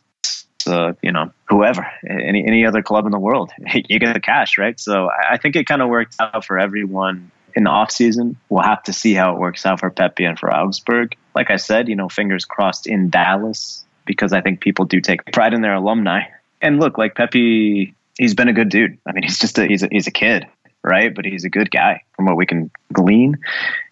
uh, 0.68 0.94
you 1.02 1.12
know, 1.12 1.32
whoever, 1.48 1.86
any 2.08 2.46
any 2.46 2.66
other 2.66 2.82
club 2.82 3.06
in 3.06 3.12
the 3.12 3.20
world. 3.20 3.52
You 3.74 4.00
get 4.00 4.14
the 4.14 4.20
cash, 4.20 4.58
right? 4.58 4.80
So 4.80 5.10
I 5.10 5.38
think 5.38 5.56
it 5.56 5.66
kind 5.66 5.82
of 5.82 5.90
worked 5.90 6.16
out 6.20 6.46
for 6.46 6.60
everyone 6.60 7.32
in 7.56 7.64
the 7.64 7.70
off 7.70 7.92
season. 7.92 8.38
We'll 8.50 8.64
have 8.64 8.84
to 8.84 8.94
see 8.94 9.14
how 9.14 9.34
it 9.34 9.40
works 9.40 9.66
out 9.66 9.80
for 9.80 9.90
Pepi 9.90 10.26
and 10.26 10.38
for 10.38 10.54
Augsburg. 10.54 11.16
Like 11.36 11.52
I 11.52 11.58
said, 11.58 11.90
you 11.90 11.96
know, 11.96 12.10
fingers 12.10 12.46
crossed 12.46 12.88
in 12.88 13.10
Dallas 13.10 13.86
because 14.10 14.34
I 14.34 14.42
think 14.42 14.60
people 14.60 14.86
do 14.86 15.00
take 15.00 15.24
pride 15.32 15.54
in 15.54 15.62
their 15.62 15.76
alumni. 15.76 16.22
And 16.64 16.80
look, 16.80 16.98
like 16.98 17.14
Pepi, 17.14 17.94
he's 18.18 18.34
been 18.34 18.48
a 18.48 18.54
good 18.54 18.70
dude. 18.70 18.98
I 19.06 19.12
mean, 19.12 19.22
he's 19.28 19.38
just 19.38 19.60
a 19.60 19.68
he's 19.68 19.84
a, 19.84 19.88
he's 19.92 20.08
a 20.08 20.12
kid, 20.12 20.48
right? 20.84 21.14
But 21.14 21.26
he's 21.26 21.46
a 21.46 21.50
good 21.50 21.70
guy 21.70 22.02
from 22.16 22.26
what 22.26 22.36
we 22.36 22.48
can 22.48 22.72
glean. 22.92 23.38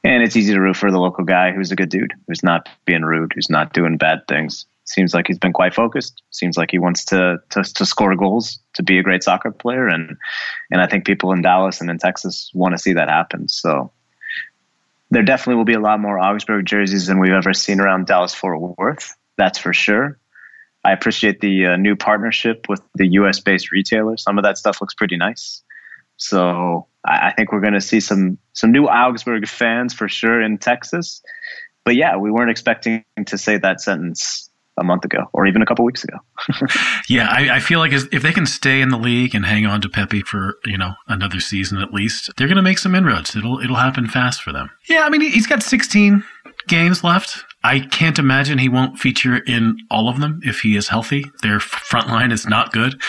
And 0.03 0.23
it's 0.23 0.35
easy 0.35 0.53
to 0.55 0.59
root 0.59 0.75
for 0.75 0.89
the 0.89 0.97
local 0.97 1.23
guy 1.23 1.51
who's 1.51 1.71
a 1.71 1.75
good 1.75 1.89
dude, 1.89 2.13
who's 2.27 2.41
not 2.41 2.67
being 2.85 3.03
rude, 3.03 3.33
who's 3.35 3.49
not 3.49 3.73
doing 3.73 3.97
bad 3.97 4.27
things. 4.27 4.65
Seems 4.85 5.13
like 5.13 5.27
he's 5.27 5.37
been 5.37 5.53
quite 5.53 5.75
focused. 5.75 6.23
Seems 6.31 6.57
like 6.57 6.71
he 6.71 6.79
wants 6.79 7.05
to, 7.05 7.39
to 7.51 7.61
to 7.61 7.85
score 7.85 8.15
goals, 8.15 8.57
to 8.73 8.81
be 8.81 8.97
a 8.97 9.03
great 9.03 9.23
soccer 9.23 9.51
player, 9.51 9.87
and 9.87 10.17
and 10.71 10.81
I 10.81 10.87
think 10.87 11.05
people 11.05 11.31
in 11.31 11.43
Dallas 11.43 11.79
and 11.79 11.91
in 11.91 11.99
Texas 11.99 12.49
want 12.55 12.73
to 12.73 12.79
see 12.79 12.93
that 12.93 13.07
happen. 13.07 13.49
So 13.49 13.91
there 15.11 15.23
definitely 15.23 15.57
will 15.57 15.65
be 15.65 15.73
a 15.73 15.79
lot 15.79 15.99
more 15.99 16.17
Augsburg 16.17 16.65
jerseys 16.65 17.05
than 17.05 17.19
we've 17.19 17.31
ever 17.31 17.53
seen 17.53 17.79
around 17.79 18.07
Dallas 18.07 18.33
Fort 18.33 18.59
Worth 18.77 19.15
that's 19.37 19.57
for 19.57 19.73
sure. 19.73 20.19
I 20.83 20.93
appreciate 20.93 21.41
the 21.41 21.67
uh, 21.67 21.75
new 21.75 21.95
partnership 21.95 22.67
with 22.69 22.81
the 22.95 23.07
US 23.07 23.39
based 23.39 23.71
retailer. 23.71 24.17
Some 24.17 24.37
of 24.37 24.43
that 24.43 24.57
stuff 24.57 24.81
looks 24.81 24.93
pretty 24.93 25.17
nice. 25.17 25.61
So 26.17 26.87
I, 27.05 27.29
I 27.29 27.33
think 27.33 27.51
we're 27.51 27.61
going 27.61 27.73
to 27.73 27.81
see 27.81 27.99
some 27.99 28.37
some 28.53 28.71
new 28.71 28.85
Augsburg 28.85 29.47
fans 29.47 29.93
for 29.93 30.07
sure 30.07 30.41
in 30.41 30.57
Texas. 30.57 31.21
But 31.83 31.95
yeah, 31.95 32.17
we 32.17 32.31
weren't 32.31 32.51
expecting 32.51 33.03
to 33.25 33.37
say 33.37 33.57
that 33.57 33.81
sentence 33.81 34.49
a 34.77 34.83
month 34.83 35.03
ago 35.03 35.29
or 35.33 35.47
even 35.47 35.61
a 35.61 35.65
couple 35.65 35.83
weeks 35.83 36.03
ago. 36.03 36.17
yeah, 37.09 37.27
I, 37.29 37.55
I, 37.55 37.59
feel 37.59 37.79
like 37.79 37.91
if 37.93 38.21
they 38.21 38.31
can 38.31 38.45
stay 38.45 38.81
in 38.81 38.89
the 38.89 38.97
league 38.97 39.33
and 39.33 39.45
hang 39.45 39.65
on 39.65 39.81
to 39.81 39.89
Pepi 39.89 40.21
for 40.21 40.57
you 40.65 40.77
know 40.77 40.93
another 41.07 41.39
season 41.39 41.79
at 41.79 41.93
least, 41.93 42.29
they're 42.37 42.47
going 42.47 42.57
to 42.57 42.61
make 42.61 42.77
some 42.77 42.95
inroads. 42.95 43.35
It'll 43.35 43.59
it'll 43.59 43.77
happen 43.77 44.07
fast 44.07 44.43
for 44.43 44.51
them. 44.51 44.69
Yeah, 44.87 45.03
I 45.03 45.09
mean 45.09 45.21
he's 45.21 45.47
got 45.47 45.63
16 45.63 46.23
games 46.67 47.03
left. 47.03 47.43
I 47.67 47.81
can't 47.81 48.17
imagine 48.17 48.59
he 48.59 48.69
won't 48.69 48.97
feature 48.97 49.35
in 49.35 49.75
all 49.91 50.07
of 50.07 50.21
them 50.21 50.39
if 50.45 50.61
he 50.61 50.77
is 50.77 50.87
healthy. 50.87 51.25
Their 51.41 51.59
front 51.59 52.07
line 52.07 52.31
is 52.31 52.47
not 52.47 52.71
good. 52.71 53.01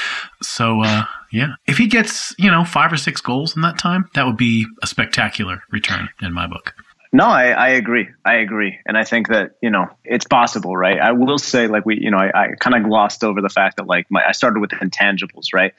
So, 0.42 0.83
uh, 0.83 1.05
yeah. 1.31 1.53
If 1.68 1.79
he 1.79 1.87
gets, 1.87 2.35
you 2.38 2.51
know, 2.51 2.64
five 2.64 2.92
or 2.92 2.97
six 2.97 3.21
goals 3.21 3.55
in 3.55 3.62
that 3.62 3.79
time, 3.79 4.11
that 4.14 4.27
would 4.27 4.37
be 4.37 4.66
a 4.83 4.88
spectacular 4.88 5.62
return 5.71 6.09
in 6.21 6.33
my 6.33 6.49
book. 6.49 6.75
No, 7.12 7.25
I, 7.25 7.51
I 7.51 7.68
agree. 7.68 8.09
I 8.25 8.38
agree. 8.38 8.77
And 8.85 8.99
I 8.99 9.05
think 9.05 9.29
that, 9.29 9.53
you 9.62 9.71
know, 9.71 9.87
it's 10.05 10.27
possible, 10.27 10.77
right? 10.77 10.99
I 10.99 11.12
will 11.12 11.38
say, 11.38 11.68
like, 11.68 11.87
we, 11.87 12.01
you 12.01 12.11
know, 12.11 12.18
I, 12.18 12.31
I 12.35 12.49
kind 12.59 12.75
of 12.75 12.83
glossed 12.83 13.23
over 13.23 13.40
the 13.40 13.49
fact 13.49 13.77
that, 13.77 13.87
like, 13.87 14.07
my, 14.11 14.27
I 14.27 14.33
started 14.33 14.59
with 14.59 14.71
intangibles, 14.71 15.55
right? 15.55 15.73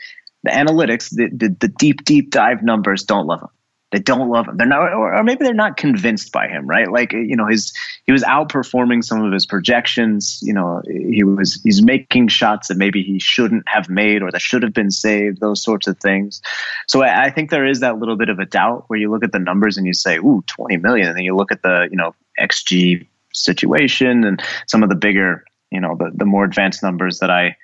The 0.44 0.52
analytics, 0.52 1.14
the, 1.14 1.28
the, 1.28 1.54
the 1.60 1.68
deep, 1.68 2.06
deep 2.06 2.32
dive 2.32 2.64
numbers 2.64 3.04
don't 3.04 3.28
love 3.28 3.42
him 3.42 3.50
they 3.92 4.00
don't 4.00 4.30
love 4.30 4.48
him. 4.48 4.58
They're 4.58 4.68
not, 4.68 4.94
or 4.94 5.24
maybe 5.24 5.44
they're 5.44 5.54
not 5.54 5.76
convinced 5.76 6.32
by 6.32 6.48
him, 6.48 6.68
right? 6.68 6.92
Like 6.92 7.12
you 7.12 7.36
know, 7.36 7.48
his 7.48 7.74
he 8.06 8.12
was 8.12 8.24
outperforming 8.24 9.04
some 9.04 9.24
of 9.24 9.34
his 9.34 9.48
projections. 9.48 10.40
You 10.44 10.54
know, 10.54 10.82
he 10.86 11.24
was 11.24 11.60
he's 11.64 11.82
making 11.82 12.28
shots 12.28 12.68
that 12.68 12.78
maybe 12.78 13.02
he 13.02 13.20
shouldn't 13.20 13.68
have 13.68 13.90
made 13.90 14.22
or 14.22 14.32
that 14.32 14.42
should 14.42 14.62
have 14.62 14.74
been 14.74 14.92
saved. 14.92 15.40
Those 15.40 15.64
sorts 15.64 15.88
of 15.88 15.98
things. 15.98 16.42
So 16.88 17.02
I, 17.02 17.26
I 17.26 17.30
think 17.32 17.50
there 17.50 17.66
is 17.66 17.80
that 17.80 17.98
little 17.98 18.16
bit 18.16 18.30
of 18.30 18.38
a 18.38 18.46
doubt 18.46 18.86
where 18.88 19.00
you 19.00 19.10
look 19.10 19.24
at 19.24 19.32
the 19.32 19.40
numbers 19.40 19.78
and 19.78 19.88
you 19.88 19.94
say, 19.94 20.18
"Ooh, 20.18 20.44
twenty 20.46 20.78
million. 20.78 21.08
and 21.08 21.18
then 21.18 21.26
you 21.26 21.36
look 21.36 21.52
at 21.52 21.64
the 21.64 21.88
you 21.90 21.98
know 21.98 22.14
xG 22.40 23.08
situation 23.34 24.24
and 24.24 24.42
some 24.68 24.84
of 24.84 24.90
the 24.90 24.96
bigger, 24.96 25.46
you 25.72 25.82
know, 25.82 25.96
the 25.96 26.12
the 26.14 26.26
more 26.26 26.44
advanced 26.44 26.84
numbers 26.84 27.20
that 27.20 27.32
I 27.32 27.56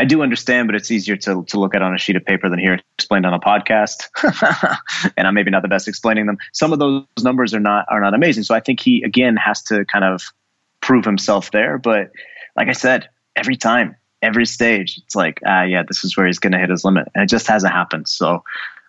I 0.00 0.06
do 0.06 0.22
understand, 0.22 0.66
but 0.66 0.74
it's 0.74 0.90
easier 0.90 1.14
to, 1.14 1.44
to 1.44 1.60
look 1.60 1.74
at 1.74 1.82
on 1.82 1.94
a 1.94 1.98
sheet 1.98 2.16
of 2.16 2.24
paper 2.24 2.48
than 2.48 2.58
hear 2.58 2.80
explained 2.94 3.26
on 3.26 3.34
a 3.34 3.38
podcast. 3.38 4.08
and 5.18 5.26
I'm 5.26 5.34
maybe 5.34 5.50
not 5.50 5.60
the 5.60 5.68
best 5.68 5.88
explaining 5.88 6.24
them. 6.24 6.38
Some 6.54 6.72
of 6.72 6.78
those 6.78 7.04
numbers 7.20 7.52
are 7.52 7.60
not 7.60 7.84
are 7.90 8.00
not 8.00 8.14
amazing. 8.14 8.44
So 8.44 8.54
I 8.54 8.60
think 8.60 8.80
he 8.80 9.02
again 9.02 9.36
has 9.36 9.62
to 9.64 9.84
kind 9.84 10.06
of 10.06 10.22
prove 10.80 11.04
himself 11.04 11.50
there. 11.50 11.76
But 11.76 12.12
like 12.56 12.68
I 12.68 12.72
said, 12.72 13.10
every 13.36 13.56
time, 13.56 13.94
every 14.22 14.46
stage, 14.46 14.98
it's 15.04 15.14
like, 15.14 15.38
ah, 15.46 15.64
yeah, 15.64 15.82
this 15.86 16.02
is 16.02 16.16
where 16.16 16.26
he's 16.26 16.38
going 16.38 16.52
to 16.52 16.58
hit 16.58 16.70
his 16.70 16.82
limit, 16.82 17.06
and 17.14 17.22
it 17.22 17.28
just 17.28 17.46
hasn't 17.46 17.74
happened. 17.74 18.08
So 18.08 18.42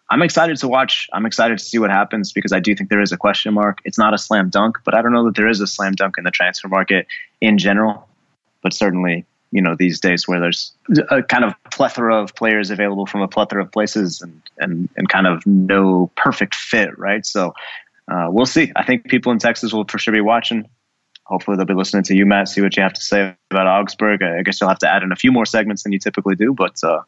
I'm 0.10 0.22
excited 0.22 0.56
to 0.60 0.70
watch. 0.70 1.10
I'm 1.12 1.26
excited 1.26 1.58
to 1.58 1.66
see 1.66 1.78
what 1.78 1.90
happens 1.90 2.32
because 2.32 2.54
I 2.54 2.62
do 2.62 2.74
think 2.74 2.90
there 2.90 3.02
is 3.02 3.12
a 3.12 3.18
question 3.18 3.54
mark. 3.54 3.80
It's 3.84 3.98
not 3.98 4.14
a 4.14 4.18
slam 4.18 4.50
dunk, 4.50 4.78
but 4.86 4.96
I 4.96 5.02
don't 5.02 5.12
know 5.12 5.26
that 5.26 5.36
there 5.36 5.50
is 5.50 5.60
a 5.60 5.68
slam 5.68 5.92
dunk 5.92 6.16
in 6.18 6.24
the 6.24 6.32
transfer 6.32 6.70
market 6.70 7.06
in 7.42 7.58
general. 7.58 8.08
But 8.64 8.74
certainly, 8.74 9.26
you 9.52 9.62
know 9.62 9.76
these 9.78 10.00
days 10.00 10.28
where 10.28 10.40
there's 10.40 10.74
a 11.10 11.22
kind 11.22 11.44
of 11.44 11.54
plethora 11.72 12.16
of 12.16 12.36
players 12.36 12.70
available 12.70 13.06
from 13.06 13.22
a 13.22 13.28
plethora 13.28 13.64
of 13.64 13.72
places 13.72 14.22
and 14.22 14.42
and 14.58 14.90
and 14.96 15.10
kind 15.10 15.28
of 15.28 15.46
no 15.46 16.12
perfect 16.16 16.56
fit 16.56 16.98
right? 16.98 17.26
So 17.26 17.54
uh, 18.12 18.28
we'll 18.30 18.46
see. 18.46 18.72
I 18.76 18.84
think 18.84 19.06
people 19.06 19.32
in 19.32 19.40
texas 19.40 19.74
will 19.74 19.86
for 19.86 20.00
sure 20.00 20.14
be 20.14 20.22
watching. 20.22 20.68
Hopefully 21.26 21.56
they'll 21.56 21.66
be 21.66 21.74
listening 21.74 22.04
to 22.04 22.16
you 22.16 22.26
matt 22.26 22.48
see 22.48 22.62
what 22.62 22.76
you 22.76 22.84
have 22.84 22.94
to 22.94 23.02
say 23.02 23.36
about 23.52 23.68
augsburg. 23.68 24.24
I 24.24 24.42
guess 24.44 24.60
you'll 24.60 24.70
have 24.70 24.80
to 24.80 24.90
add 24.90 25.04
in 25.04 25.12
a 25.12 25.16
few 25.16 25.32
more 25.32 25.46
segments 25.46 25.84
than 25.84 25.92
you 25.92 26.00
typically 26.00 26.36
do 26.36 26.54
but 26.54 26.84
uh, 26.84 27.02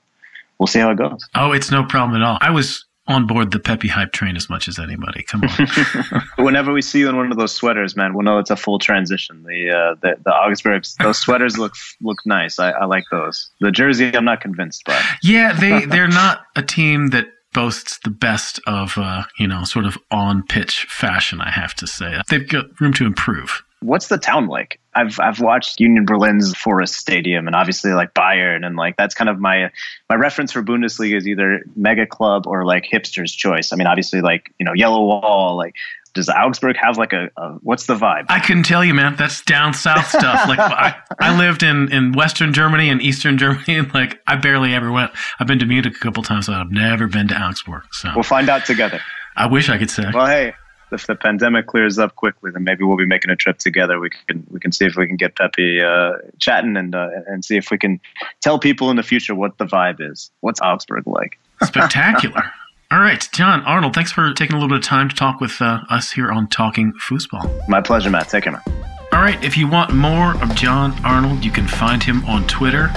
we'll 0.60 0.68
see 0.68 0.80
how 0.80 0.92
it 0.92 0.98
goes. 0.98 1.28
Oh 1.36 1.52
it's 1.52 1.72
no 1.72 1.84
problem 1.84 2.22
at 2.22 2.26
all. 2.26 2.38
I 2.42 2.52
was 2.52 2.86
on 3.08 3.28
board 3.28 3.52
the 3.52 3.60
Pepi 3.60 3.90
hype 3.90 4.12
train 4.12 4.36
as 4.36 4.50
much 4.50 4.68
as 4.68 4.80
anybody. 4.80 5.24
Come 5.24 5.44
on. 5.44 6.24
Whenever 6.46 6.72
we 6.72 6.82
see 6.82 7.00
you 7.00 7.10
in 7.10 7.18
one 7.18 7.32
of 7.32 7.38
those 7.38 7.54
sweaters, 7.54 7.96
man, 7.96 8.14
we'll 8.14 8.24
know 8.24 8.40
it's 8.40 8.50
a 8.50 8.56
full 8.56 8.80
transition. 8.80 9.44
The 9.44 9.72
uh, 9.72 9.96
the, 10.02 10.16
the 10.24 10.32
Augsburgs, 10.32 10.96
those 10.98 11.20
sweaters 11.20 11.58
look 11.58 11.74
look 12.02 12.20
nice. 12.26 12.60
I, 12.60 12.72
I 12.72 12.86
like 12.86 13.04
those. 13.12 13.50
The 13.60 13.72
jersey, 13.72 14.16
I'm 14.16 14.26
not 14.26 14.42
convinced 14.42 14.86
by. 14.86 15.02
Yeah, 15.22 15.54
they 15.54 15.86
they're 15.86 16.08
not 16.08 16.46
a 16.56 16.62
team 16.62 17.08
that 17.08 17.28
boasts 17.54 18.00
the 18.04 18.10
best 18.10 18.60
of 18.66 18.98
uh, 18.98 19.24
you 19.38 19.48
know 19.48 19.64
sort 19.64 19.86
of 19.86 19.98
on 20.10 20.44
pitch 20.44 20.86
fashion. 20.90 21.42
I 21.42 21.52
have 21.52 21.74
to 21.76 21.88
say 21.88 22.22
they've 22.30 22.48
got 22.48 22.80
room 22.80 22.94
to 22.94 23.06
improve 23.06 23.64
what's 23.84 24.08
the 24.08 24.18
town 24.18 24.48
like? 24.48 24.80
I've 24.96 25.20
I've 25.20 25.40
watched 25.40 25.80
Union 25.80 26.06
Berlin's 26.06 26.56
Forest 26.56 26.96
Stadium 26.96 27.48
and 27.48 27.56
obviously 27.56 27.94
like 27.94 28.14
Bayern 28.14 28.66
and 28.66 28.76
like 28.76 28.96
that's 28.98 29.16
kind 29.16 29.30
of 29.30 29.40
my 29.40 29.72
my 30.10 30.16
reference 30.16 30.52
for 30.52 30.62
Bundesliga 30.62 31.18
is 31.18 31.28
either 31.28 31.64
mega 31.76 32.06
club 32.06 32.48
or 32.48 32.66
like 32.66 32.86
hipster's 32.86 33.34
choice. 33.34 33.74
I 33.74 33.76
mean, 33.76 33.88
obviously 33.88 34.22
like 34.22 34.54
you 34.60 34.66
know 34.66 34.74
Yellow 34.74 35.04
Wall. 35.04 35.58
Like, 35.58 35.76
does 36.14 36.30
Augsburg 36.30 36.76
have 36.78 36.98
like 36.98 37.12
a, 37.14 37.30
a 37.38 37.54
what's 37.62 37.88
the 37.88 37.96
vibe? 37.96 38.26
I 38.30 38.40
couldn't 38.40 38.64
tell 38.64 38.86
you, 38.86 38.94
man. 38.94 39.16
That's 39.16 39.42
down 39.44 39.74
south 39.74 40.08
stuff. 40.08 40.48
Like 40.48 40.60
I, 40.60 40.96
I 41.20 41.38
lived 41.38 41.64
in 41.64 41.92
in 41.92 42.14
Western 42.14 42.54
Germany 42.54 42.90
and 42.90 43.02
Eastern 43.02 43.38
Germany, 43.38 43.78
and 43.78 43.94
like 43.94 44.20
I 44.28 44.36
barely 44.36 44.74
ever 44.74 44.92
went. 44.92 45.12
I've 45.40 45.48
been 45.48 45.60
to 45.60 45.66
Munich 45.66 45.96
a 45.96 46.00
couple 46.00 46.24
times, 46.24 46.48
but 46.48 46.56
I've 46.56 46.72
never 46.72 47.08
been 47.08 47.28
to 47.30 47.36
Augsburg. 47.36 47.84
So 47.92 48.12
we'll 48.16 48.24
find 48.24 48.50
out 48.50 48.66
together. 48.66 49.02
I 49.36 49.48
wish 49.48 49.70
I 49.70 49.80
could 49.80 49.90
say. 49.90 50.04
Well, 50.14 50.28
hey, 50.28 50.54
if 50.94 51.08
the 51.08 51.16
pandemic 51.16 51.68
clears 51.68 51.98
up 52.00 52.16
quickly, 52.16 52.52
then 52.52 52.64
maybe 52.64 52.84
we'll 52.84 52.98
be 52.98 53.06
making 53.06 53.32
a 53.32 53.36
trip 53.36 53.58
together. 53.58 54.00
We 54.00 54.10
can 54.28 54.46
we 54.50 54.60
can 54.60 54.72
see 54.72 54.86
if 54.86 54.96
we 54.96 55.08
can 55.08 55.16
get 55.16 55.36
Pepi 55.36 55.82
uh, 55.82 56.14
chatting 56.40 56.78
and 56.78 56.96
uh, 56.96 57.10
and 57.28 57.44
see 57.44 57.58
if 57.58 57.72
we 57.72 57.78
can 57.78 58.00
tell 58.42 58.60
people 58.60 58.90
in 58.90 58.98
the 58.98 59.04
future 59.04 59.36
what 59.36 59.58
the 59.58 59.66
vibe 59.66 59.98
is. 60.00 60.32
What's 60.42 60.62
Augsburg 60.62 61.08
like? 61.08 61.40
Spectacular. 61.64 62.44
All 62.92 63.00
right, 63.00 63.28
Jon 63.34 63.62
Arnold, 63.62 63.96
thanks 63.96 64.12
for 64.12 64.34
taking 64.34 64.56
a 64.56 64.60
little 64.60 64.70
bit 64.70 64.78
of 64.78 64.84
time 64.84 65.10
to 65.10 65.16
talk 65.16 65.42
with 65.42 65.60
uh, 65.62 65.82
us 65.90 66.12
here 66.12 66.32
on 66.32 66.48
Talking 66.48 66.94
Foosball. 66.94 67.68
My 67.68 67.82
pleasure, 67.82 68.12
Matt. 68.12 68.30
Take 68.30 68.44
care, 68.44 68.54
man. 68.54 68.93
Right, 69.24 69.42
if 69.42 69.56
you 69.56 69.70
want 69.70 69.94
more 69.94 70.36
of 70.44 70.54
Jon 70.54 70.94
Arnold, 71.06 71.46
you 71.46 71.52
can 71.52 71.66
find 71.66 72.04
him 72.04 72.26
on 72.26 72.46
Twitter 72.46 72.92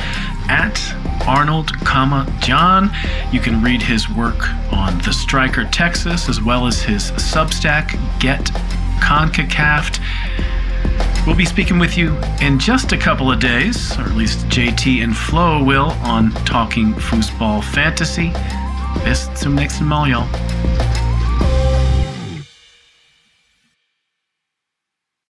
at 0.48 0.76
Arnold, 1.24 1.72
comma 1.84 2.26
Jon. 2.40 2.90
You 3.30 3.38
can 3.38 3.62
read 3.62 3.80
his 3.80 4.10
work 4.10 4.52
on 4.72 4.98
The 5.02 5.12
Striker 5.12 5.66
Texas 5.66 6.28
as 6.28 6.42
well 6.42 6.66
as 6.66 6.82
his 6.82 7.12
Substack 7.12 7.92
Get 8.18 8.44
CONCACAF. 8.98 10.00
We'll 11.28 11.36
be 11.36 11.44
speaking 11.44 11.78
with 11.78 11.96
you 11.96 12.16
in 12.40 12.58
just 12.58 12.90
a 12.90 12.98
couple 12.98 13.30
of 13.30 13.38
days, 13.38 13.96
or 13.96 14.02
at 14.02 14.16
least 14.16 14.48
JT 14.48 15.04
and 15.04 15.16
Flo 15.16 15.62
will, 15.62 15.92
on 16.02 16.32
Talking 16.44 16.92
Foosball 16.94 17.62
Fantasy. 17.62 18.32
Bis 19.04 19.30
zum 19.36 19.54
nächsten 19.54 19.86
Mal, 19.86 20.08
y'all. 20.08 21.05